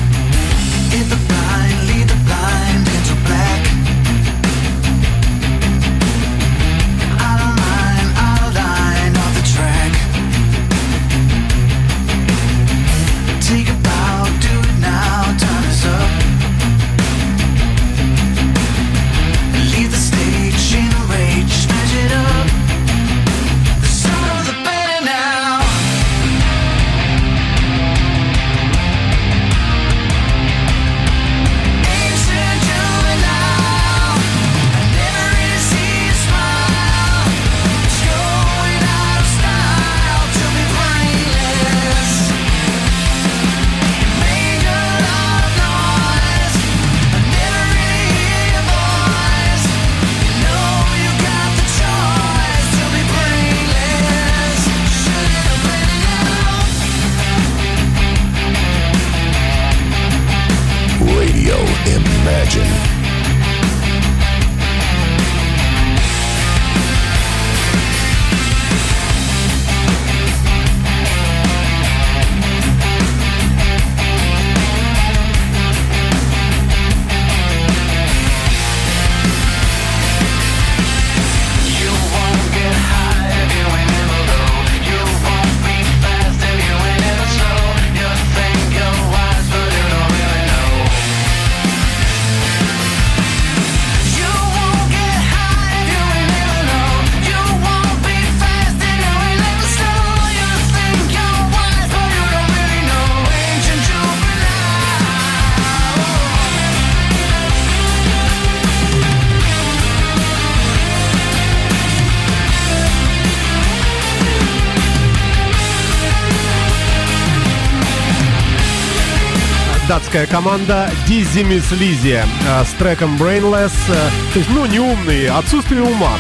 Датская 120.10 120.26
команда 120.26 120.90
Dizzy 121.08 121.44
Lizzy 121.44 122.20
э, 122.20 122.64
с 122.66 122.70
треком 122.80 123.16
Brainless, 123.18 123.74
э, 123.90 124.10
то 124.34 124.40
есть, 124.40 124.50
ну, 124.50 124.66
неумный, 124.66 125.28
отсутствие 125.30 125.84
ума. 125.84 126.14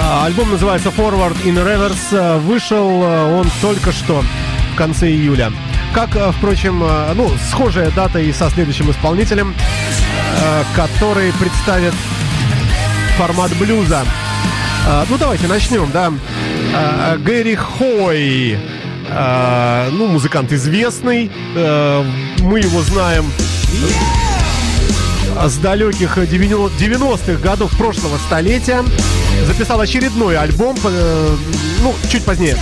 А, 0.00 0.24
Альбом 0.24 0.50
называется 0.50 0.88
Forward 0.88 1.36
in 1.44 1.54
Reverse, 1.54 1.96
э, 2.12 2.38
вышел 2.38 3.02
э, 3.02 3.38
он 3.38 3.46
только 3.60 3.92
что 3.92 4.24
в 4.72 4.76
конце 4.76 5.08
июля. 5.10 5.52
Как, 5.92 6.16
э, 6.16 6.32
впрочем, 6.32 6.82
э, 6.82 7.12
ну, 7.14 7.30
схожая 7.50 7.90
дата 7.90 8.20
и 8.20 8.32
со 8.32 8.48
следующим 8.48 8.90
исполнителем, 8.90 9.54
э, 9.54 10.64
который 10.74 11.30
представит 11.34 11.94
формат 13.18 13.52
блюза. 13.58 14.02
Ну, 15.08 15.16
давайте 15.16 15.46
начнем, 15.46 15.88
да. 15.92 16.12
Гэри 17.18 17.54
Хой. 17.54 18.58
А, 19.14 19.88
ну, 19.90 20.06
музыкант 20.06 20.52
известный. 20.52 21.30
А, 21.56 22.04
мы 22.40 22.60
его 22.60 22.82
знаем 22.82 23.26
с 25.44 25.56
далеких 25.58 26.18
90-х 26.18 27.42
годов 27.42 27.76
прошлого 27.76 28.16
столетия. 28.18 28.84
Записал 29.46 29.80
очередной 29.80 30.36
альбом, 30.36 30.76
э, 30.84 31.36
ну, 31.82 31.94
чуть 32.10 32.24
позднее. 32.24 32.56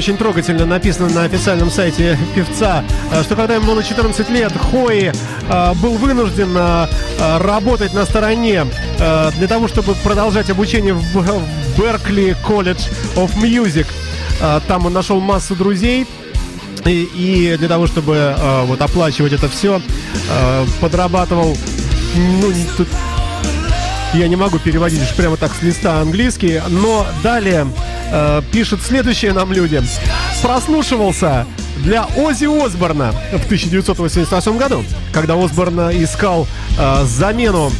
Очень 0.00 0.16
трогательно 0.16 0.64
написано 0.64 1.10
на 1.10 1.24
официальном 1.24 1.70
сайте 1.70 2.18
певца, 2.34 2.82
э, 3.12 3.22
что 3.22 3.36
когда 3.36 3.56
ему 3.56 3.66
было 3.66 3.82
14 3.84 4.30
лет, 4.30 4.50
Хои 4.70 5.12
э, 5.12 5.74
был 5.74 5.92
вынужден 5.98 6.56
э, 6.56 6.86
э, 7.18 7.36
работать 7.36 7.92
на 7.92 8.06
стороне 8.06 8.64
э, 8.98 9.30
для 9.36 9.46
того, 9.46 9.68
чтобы 9.68 9.94
продолжать 9.96 10.48
обучение 10.48 10.94
в 10.94 11.42
Беркли 11.76 12.34
Колледж 12.46 12.86
of 13.14 13.36
Music. 13.36 13.86
Э, 14.40 14.60
Там 14.66 14.86
он 14.86 14.94
нашел 14.94 15.20
массу 15.20 15.54
друзей, 15.54 16.06
и, 16.86 17.02
и 17.14 17.56
для 17.58 17.68
того, 17.68 17.86
чтобы 17.86 18.34
э, 18.38 18.64
вот 18.64 18.80
оплачивать 18.80 19.34
это 19.34 19.50
все, 19.50 19.82
подрабатывал, 20.80 21.54
ну, 22.16 22.52
тут 22.78 22.88
я 24.14 24.28
не 24.28 24.36
могу 24.36 24.58
переводить 24.58 25.02
уж 25.02 25.14
прямо 25.14 25.36
так 25.36 25.52
с 25.54 25.62
листа 25.62 26.00
английский, 26.00 26.62
но 26.68 27.06
далее 27.22 27.66
э, 28.10 28.42
пишут 28.52 28.82
следующие 28.82 29.32
нам 29.32 29.52
люди. 29.52 29.82
Прослушивался 30.42 31.46
для 31.78 32.04
Ози 32.16 32.44
Осборна 32.44 33.12
в 33.32 33.44
1988 33.44 34.58
году, 34.58 34.84
когда 35.12 35.34
Осборн 35.34 35.90
искал 35.90 36.46
э, 36.78 37.04
замену 37.04 37.72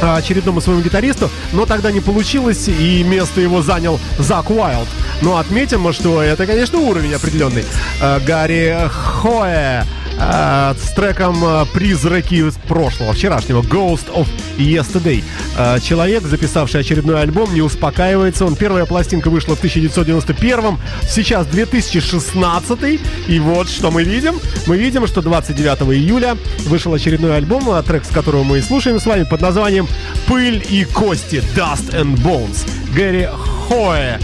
э, 0.00 0.16
очередному 0.16 0.60
своему 0.60 0.82
гитаристу, 0.82 1.30
но 1.52 1.66
тогда 1.66 1.90
не 1.90 2.00
получилось, 2.00 2.68
и 2.68 3.02
место 3.04 3.40
его 3.40 3.62
занял 3.62 3.98
Зак 4.18 4.50
Уайлд. 4.50 4.88
Но 5.22 5.36
отметим, 5.38 5.92
что 5.92 6.22
это, 6.22 6.46
конечно, 6.46 6.78
уровень 6.78 7.14
определенный. 7.14 7.64
Э, 8.00 8.20
Гарри 8.20 8.88
Хоэ 8.88 9.84
э, 10.18 10.74
с 10.78 10.90
треком 10.94 11.36
э, 11.44 11.64
«Призраки 11.72 12.34
из 12.34 12.54
прошлого», 12.54 13.12
вчерашнего, 13.12 13.62
«Ghost 13.62 14.12
of 14.14 14.26
Yesterday». 14.58 15.22
Э, 15.56 15.78
Человек, 15.80 16.22
записавший 16.24 16.80
очередной 16.80 17.20
альбом, 17.20 17.52
не 17.54 17.62
успокаивается. 17.62 18.44
Он 18.44 18.56
первая 18.56 18.86
пластинка 18.86 19.28
вышла 19.30 19.54
в 19.54 19.58
1991 19.58 20.78
сейчас 21.08 21.46
2016 21.46 23.00
и 23.28 23.38
вот 23.38 23.68
что 23.68 23.90
мы 23.90 24.04
видим. 24.04 24.40
Мы 24.66 24.76
видим, 24.78 25.06
что 25.06 25.22
29 25.22 25.94
июля 25.94 26.36
вышел 26.66 26.92
очередной 26.94 27.36
альбом, 27.36 27.70
а 27.70 27.82
трек 27.82 28.04
с 28.04 28.08
которого 28.08 28.42
мы 28.44 28.58
и 28.58 28.62
слушаем 28.62 28.98
с 28.98 29.06
вами 29.06 29.24
под 29.24 29.40
названием 29.40 29.86
«Пыль 30.26 30.64
и 30.68 30.84
кости» 30.84 31.42
Dust 31.56 31.92
and 31.92 32.16
Bones. 32.22 32.66
Гэри 32.94 33.28
Хоэ 33.68 34.18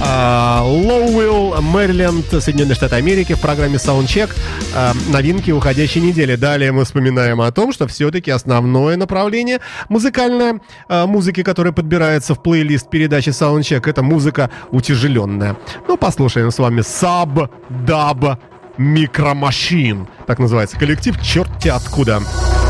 а, 0.00 0.62
Лоуэлл, 0.62 1.60
Мэриленд, 1.62 2.26
Соединенные 2.42 2.74
Штаты 2.74 2.96
Америки 2.96 3.34
в 3.34 3.40
программе 3.40 3.76
Soundcheck. 3.76 4.30
А, 4.74 4.92
новинки 5.08 5.50
уходящей 5.50 6.00
недели. 6.00 6.36
Далее 6.36 6.72
мы 6.72 6.84
вспоминаем 6.84 7.40
о 7.40 7.50
том, 7.50 7.72
что 7.72 7.86
все-таки 7.86 8.30
основное 8.30 8.96
направление 8.96 9.60
музыкальное 9.88 10.60
а, 10.88 11.06
музыки, 11.06 11.42
которая 11.42 11.72
подбирается 11.72 12.34
в 12.34 12.42
плейлист 12.42 12.90
передачи 12.90 13.30
Soundcheck, 13.30 13.88
это 13.88 14.02
музыка 14.02 14.50
утяжеленная. 14.70 15.56
Ну, 15.88 15.96
послушаем 15.96 16.50
с 16.50 16.58
вами 16.58 16.82
Саб 16.82 17.50
Даб 17.70 18.38
Микромашин. 18.76 20.06
Так 20.26 20.38
называется 20.38 20.78
коллектив 20.78 21.20
черти 21.22 21.68
откуда. 21.68 22.16
Откуда? 22.16 22.65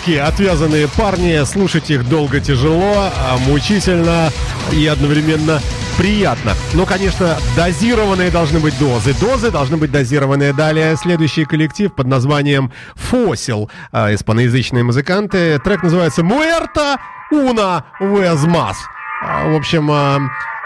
дерзкие, 0.00 0.22
отвязанные 0.22 0.88
парни. 0.88 1.44
Слушать 1.44 1.90
их 1.90 2.08
долго 2.08 2.40
тяжело, 2.40 2.94
а 2.94 3.36
мучительно 3.46 4.30
и 4.72 4.86
одновременно 4.86 5.60
приятно. 5.96 6.52
Но, 6.74 6.86
конечно, 6.86 7.36
дозированные 7.56 8.30
должны 8.30 8.60
быть 8.60 8.78
дозы. 8.78 9.14
Дозы 9.20 9.50
должны 9.50 9.76
быть 9.76 9.90
дозированные. 9.90 10.52
Далее 10.52 10.96
следующий 10.96 11.44
коллектив 11.44 11.92
под 11.94 12.06
названием 12.06 12.72
«Фосил». 12.94 13.70
А, 13.92 14.14
испаноязычные 14.14 14.84
музыканты. 14.84 15.58
Трек 15.58 15.82
называется 15.82 16.22
«Муэрта 16.22 16.98
уна 17.30 17.84
везмас». 18.00 18.78
А, 19.22 19.48
в 19.48 19.54
общем, 19.54 19.90
а, 19.90 20.18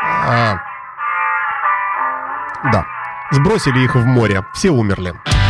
а, 0.02 0.58
да, 2.72 2.86
сбросили 3.32 3.80
их 3.80 3.94
в 3.94 4.04
море. 4.04 4.44
Все 4.54 4.70
умерли. 4.70 5.10
Все 5.10 5.32
умерли. 5.32 5.43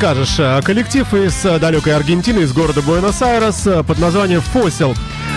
Скажешь? 0.00 0.36
Э, 0.38 0.62
Коллектив 0.62 1.12
из 1.12 1.44
э, 1.44 1.58
далекой 1.58 1.94
Аргентины, 1.94 2.40
из 2.40 2.54
города 2.54 2.80
Буэнос-Айрес 2.80 3.66
э, 3.66 3.82
под 3.82 3.98
названием 3.98 4.42
Fossil. 4.54 4.96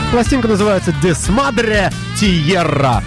Пластинка 0.10 0.48
называется 0.48 0.96
Desmadre 1.04 1.94
Tierra. 2.18 3.04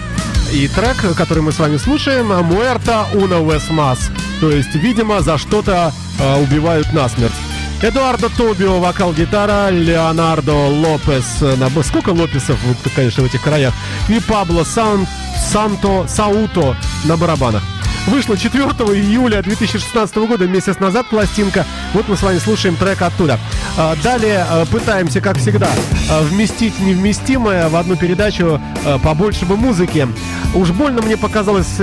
И 0.52 0.68
трек, 0.68 1.16
который 1.16 1.42
мы 1.42 1.52
с 1.52 1.58
вами 1.58 1.78
слушаем, 1.78 2.30
Muerta 2.30 3.06
una 3.14 3.40
vez. 3.42 3.98
То 4.38 4.50
есть, 4.50 4.74
видимо, 4.74 5.22
за 5.22 5.38
что-то 5.38 5.94
э, 6.20 6.42
убивают 6.42 6.92
насмерть. 6.92 7.32
Эдуардо 7.80 8.28
Тобио, 8.28 8.78
вокал-гитара, 8.78 9.70
Леонардо 9.70 10.52
Лопес, 10.52 11.40
на- 11.40 11.82
сколько 11.82 12.10
Лопесов, 12.10 12.58
конечно, 12.94 13.22
в 13.22 13.26
этих 13.26 13.40
краях, 13.40 13.72
и 14.10 14.20
Пабло 14.20 14.64
Сан, 14.64 15.06
Санто 15.50 16.06
Сауто 16.06 16.76
на 17.04 17.16
барабанах. 17.16 17.62
Вышла 18.06 18.36
4 18.36 18.64
июля 18.64 19.42
2016 19.42 20.16
года, 20.16 20.46
месяц 20.46 20.78
назад 20.78 21.06
пластинка. 21.08 21.66
Вот 21.92 22.06
мы 22.08 22.16
с 22.16 22.22
вами 22.22 22.38
слушаем 22.38 22.76
трек 22.76 23.02
оттуда. 23.02 23.38
А, 23.76 23.96
Далее 24.02 24.46
э, 24.48 24.64
пытаемся, 24.70 25.20
как 25.20 25.38
всегда, 25.38 25.68
э, 26.08 26.22
вместить 26.22 26.78
невместимое 26.78 27.68
в 27.68 27.74
одну 27.74 27.96
передачу 27.96 28.60
побольше 29.02 29.44
бы 29.44 29.56
музыки. 29.56 30.06
Уж 30.54 30.70
больно 30.70 31.02
мне 31.02 31.16
показалось 31.16 31.80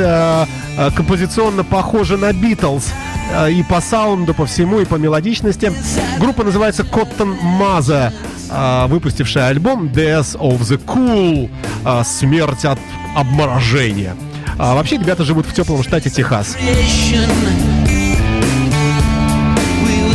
композиционно 0.95 1.63
похоже 1.63 2.17
на 2.17 2.31
Битлз. 2.31 2.91
И 3.49 3.63
по 3.63 3.81
саунду, 3.81 4.33
по 4.33 4.45
всему, 4.45 4.79
и 4.79 4.85
по 4.85 4.95
мелодичности. 4.95 5.71
Группа 6.19 6.43
называется 6.43 6.83
Cotton 6.83 7.35
э, 8.49 8.87
выпустившая 8.87 9.47
альбом 9.47 9.87
Death 9.87 10.37
of 10.37 10.59
the 10.61 10.79
Cool. 10.85 11.49
Смерть 12.03 12.65
от 12.65 12.79
обморожения. 13.15 14.15
А 14.57 14.75
вообще 14.75 14.97
ребята 14.97 15.23
живут 15.23 15.45
в 15.45 15.53
теплом 15.53 15.83
штате 15.83 16.09
Техас. 16.09 16.55
creation. 16.55 17.29
We 19.85 20.13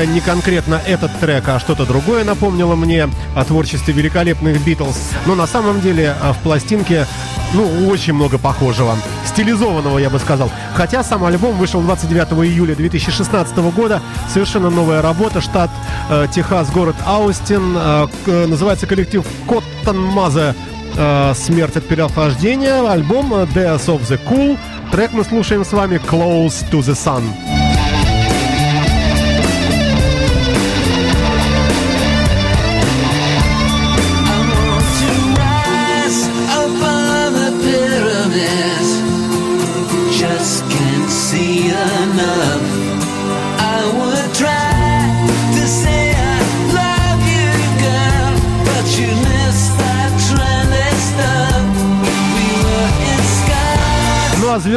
э, 0.00 0.06
не 0.06 0.20
конкретно 0.20 0.80
этот 0.86 1.10
трек, 1.20 1.48
а 1.48 1.58
что-то 1.60 1.84
другое 1.86 2.24
напомнило 2.24 2.74
мне 2.74 3.08
о 3.34 3.44
творчестве 3.44 3.92
великолепных 3.94 4.62
Битлз. 4.64 4.96
Но 5.26 5.34
на 5.34 5.46
самом 5.46 5.80
деле 5.80 6.14
э, 6.20 6.32
в 6.32 6.38
пластинке, 6.38 7.06
ну, 7.54 7.88
очень 7.88 8.12
много 8.14 8.38
похожего. 8.38 8.96
Стилизованного, 9.26 9.98
я 9.98 10.10
бы 10.10 10.18
сказал. 10.18 10.50
Хотя 10.74 11.02
сам 11.04 11.24
альбом 11.24 11.56
вышел 11.56 11.80
29 11.80 12.32
июля 12.50 12.74
2016 12.74 13.56
года. 13.74 14.00
Совершенно 14.32 14.70
новая 14.70 15.02
работа. 15.02 15.40
Штат 15.40 15.70
э, 16.10 16.26
Техас, 16.34 16.70
город 16.70 16.96
Аустин. 17.06 17.74
Э, 17.76 18.06
к- 18.24 18.46
называется 18.48 18.86
коллектив 18.86 19.24
Cotton 19.46 20.14
Mother. 20.14 20.54
э, 20.96 21.34
Смерть 21.36 21.76
от 21.76 21.86
переохлаждения. 21.86 22.88
Альбом 22.90 23.32
э, 23.34 23.46
Death 23.54 23.86
of 23.86 24.00
the 24.08 24.18
Cool. 24.28 24.58
Трек 24.92 25.12
мы 25.12 25.22
слушаем 25.24 25.64
с 25.64 25.72
вами 25.72 25.96
Close 26.10 26.68
to 26.70 26.80
the 26.80 26.94
Sun. 26.94 27.22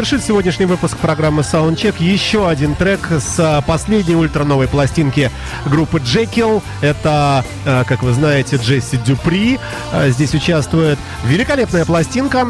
Завершит 0.03 0.27
сегодняшний 0.27 0.65
выпуск 0.65 0.97
программы 0.97 1.43
Soundcheck 1.43 2.03
еще 2.03 2.49
один 2.49 2.75
трек 2.75 3.09
с 3.09 3.39
а, 3.39 3.61
последней 3.61 4.17
ультра-новой 4.17 4.67
пластинки 4.67 5.31
группы 5.65 6.01
Джекил. 6.03 6.61
Это, 6.81 7.45
а, 7.65 7.85
как 7.85 8.03
вы 8.03 8.11
знаете, 8.11 8.57
Джесси 8.57 8.97
Дюпри 8.97 9.61
а, 9.93 10.09
здесь 10.09 10.33
участвует. 10.33 10.99
Великолепная 11.23 11.85
пластинка. 11.85 12.47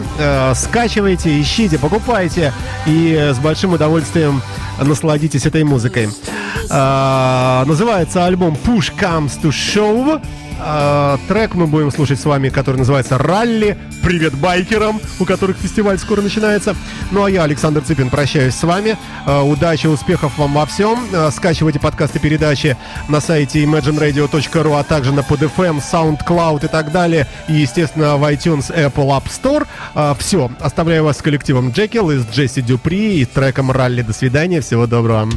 Скачивайте, 0.55 1.39
ищите, 1.39 1.77
покупайте 1.77 2.51
и 2.87 3.31
с 3.31 3.37
большим 3.37 3.73
удовольствием 3.73 4.41
насладитесь 4.81 5.45
этой 5.45 5.63
музыкой. 5.63 6.09
Называется 6.69 8.25
альбом 8.25 8.57
Push 8.65 8.97
Comes 8.97 9.39
to 9.39 9.49
Shove. 9.51 10.23
А, 10.59 11.17
Трек 11.27 11.55
мы 11.55 11.67
будем 11.67 11.91
слушать 11.91 12.19
с 12.19 12.25
вами, 12.25 12.49
который 12.49 12.77
называется 12.77 13.17
«Ралли». 13.17 13.77
Привет 14.01 14.33
байкерам, 14.35 14.99
у 15.19 15.25
которых 15.25 15.57
фестиваль 15.57 15.97
скоро 15.97 16.21
начинается. 16.21 16.75
Ну 17.11 17.23
а 17.23 17.29
я, 17.29 17.43
Александр 17.43 17.81
Цыпин, 17.81 18.09
прощаюсь 18.09 18.55
с 18.55 18.63
вами. 18.63 18.97
А, 19.25 19.43
Удачи, 19.43 19.87
успехов 19.87 20.37
вам 20.37 20.53
во 20.53 20.65
всем. 20.65 20.99
А, 21.13 21.31
Скачивайте 21.31 21.79
подкасты 21.79 22.19
передачи 22.19 22.77
на 23.07 23.21
сайте 23.21 23.63
imagineradio.ru, 23.63 24.79
а 24.79 24.83
также 24.83 25.13
на 25.13 25.21
PodFM, 25.21 25.81
SoundCloud 25.81 26.65
и 26.65 26.67
так 26.67 26.91
далее. 26.91 27.27
И, 27.47 27.53
естественно, 27.53 28.17
в 28.17 28.23
iTunes, 28.31 28.73
Apple 28.73 29.09
App 29.09 29.25
Store. 29.29 29.67
Все. 30.19 30.51
Оставляю 30.59 31.03
вас 31.05 31.19
с 31.19 31.21
коллективом 31.21 31.71
Джекил 31.71 32.11
из 32.11 32.25
Джесси 32.27 32.61
Дюпри 32.61 33.19
и 33.19 33.25
треком 33.25 33.71
«Ралли». 33.71 34.01
До 34.01 34.13
свидания. 34.13 34.61
Всего 34.61 34.87
доброго. 34.87 35.29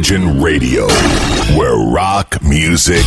Imagine 0.00 0.40
Radio, 0.40 0.86
where 1.58 1.76
rock 1.76 2.42
music. 2.42 3.04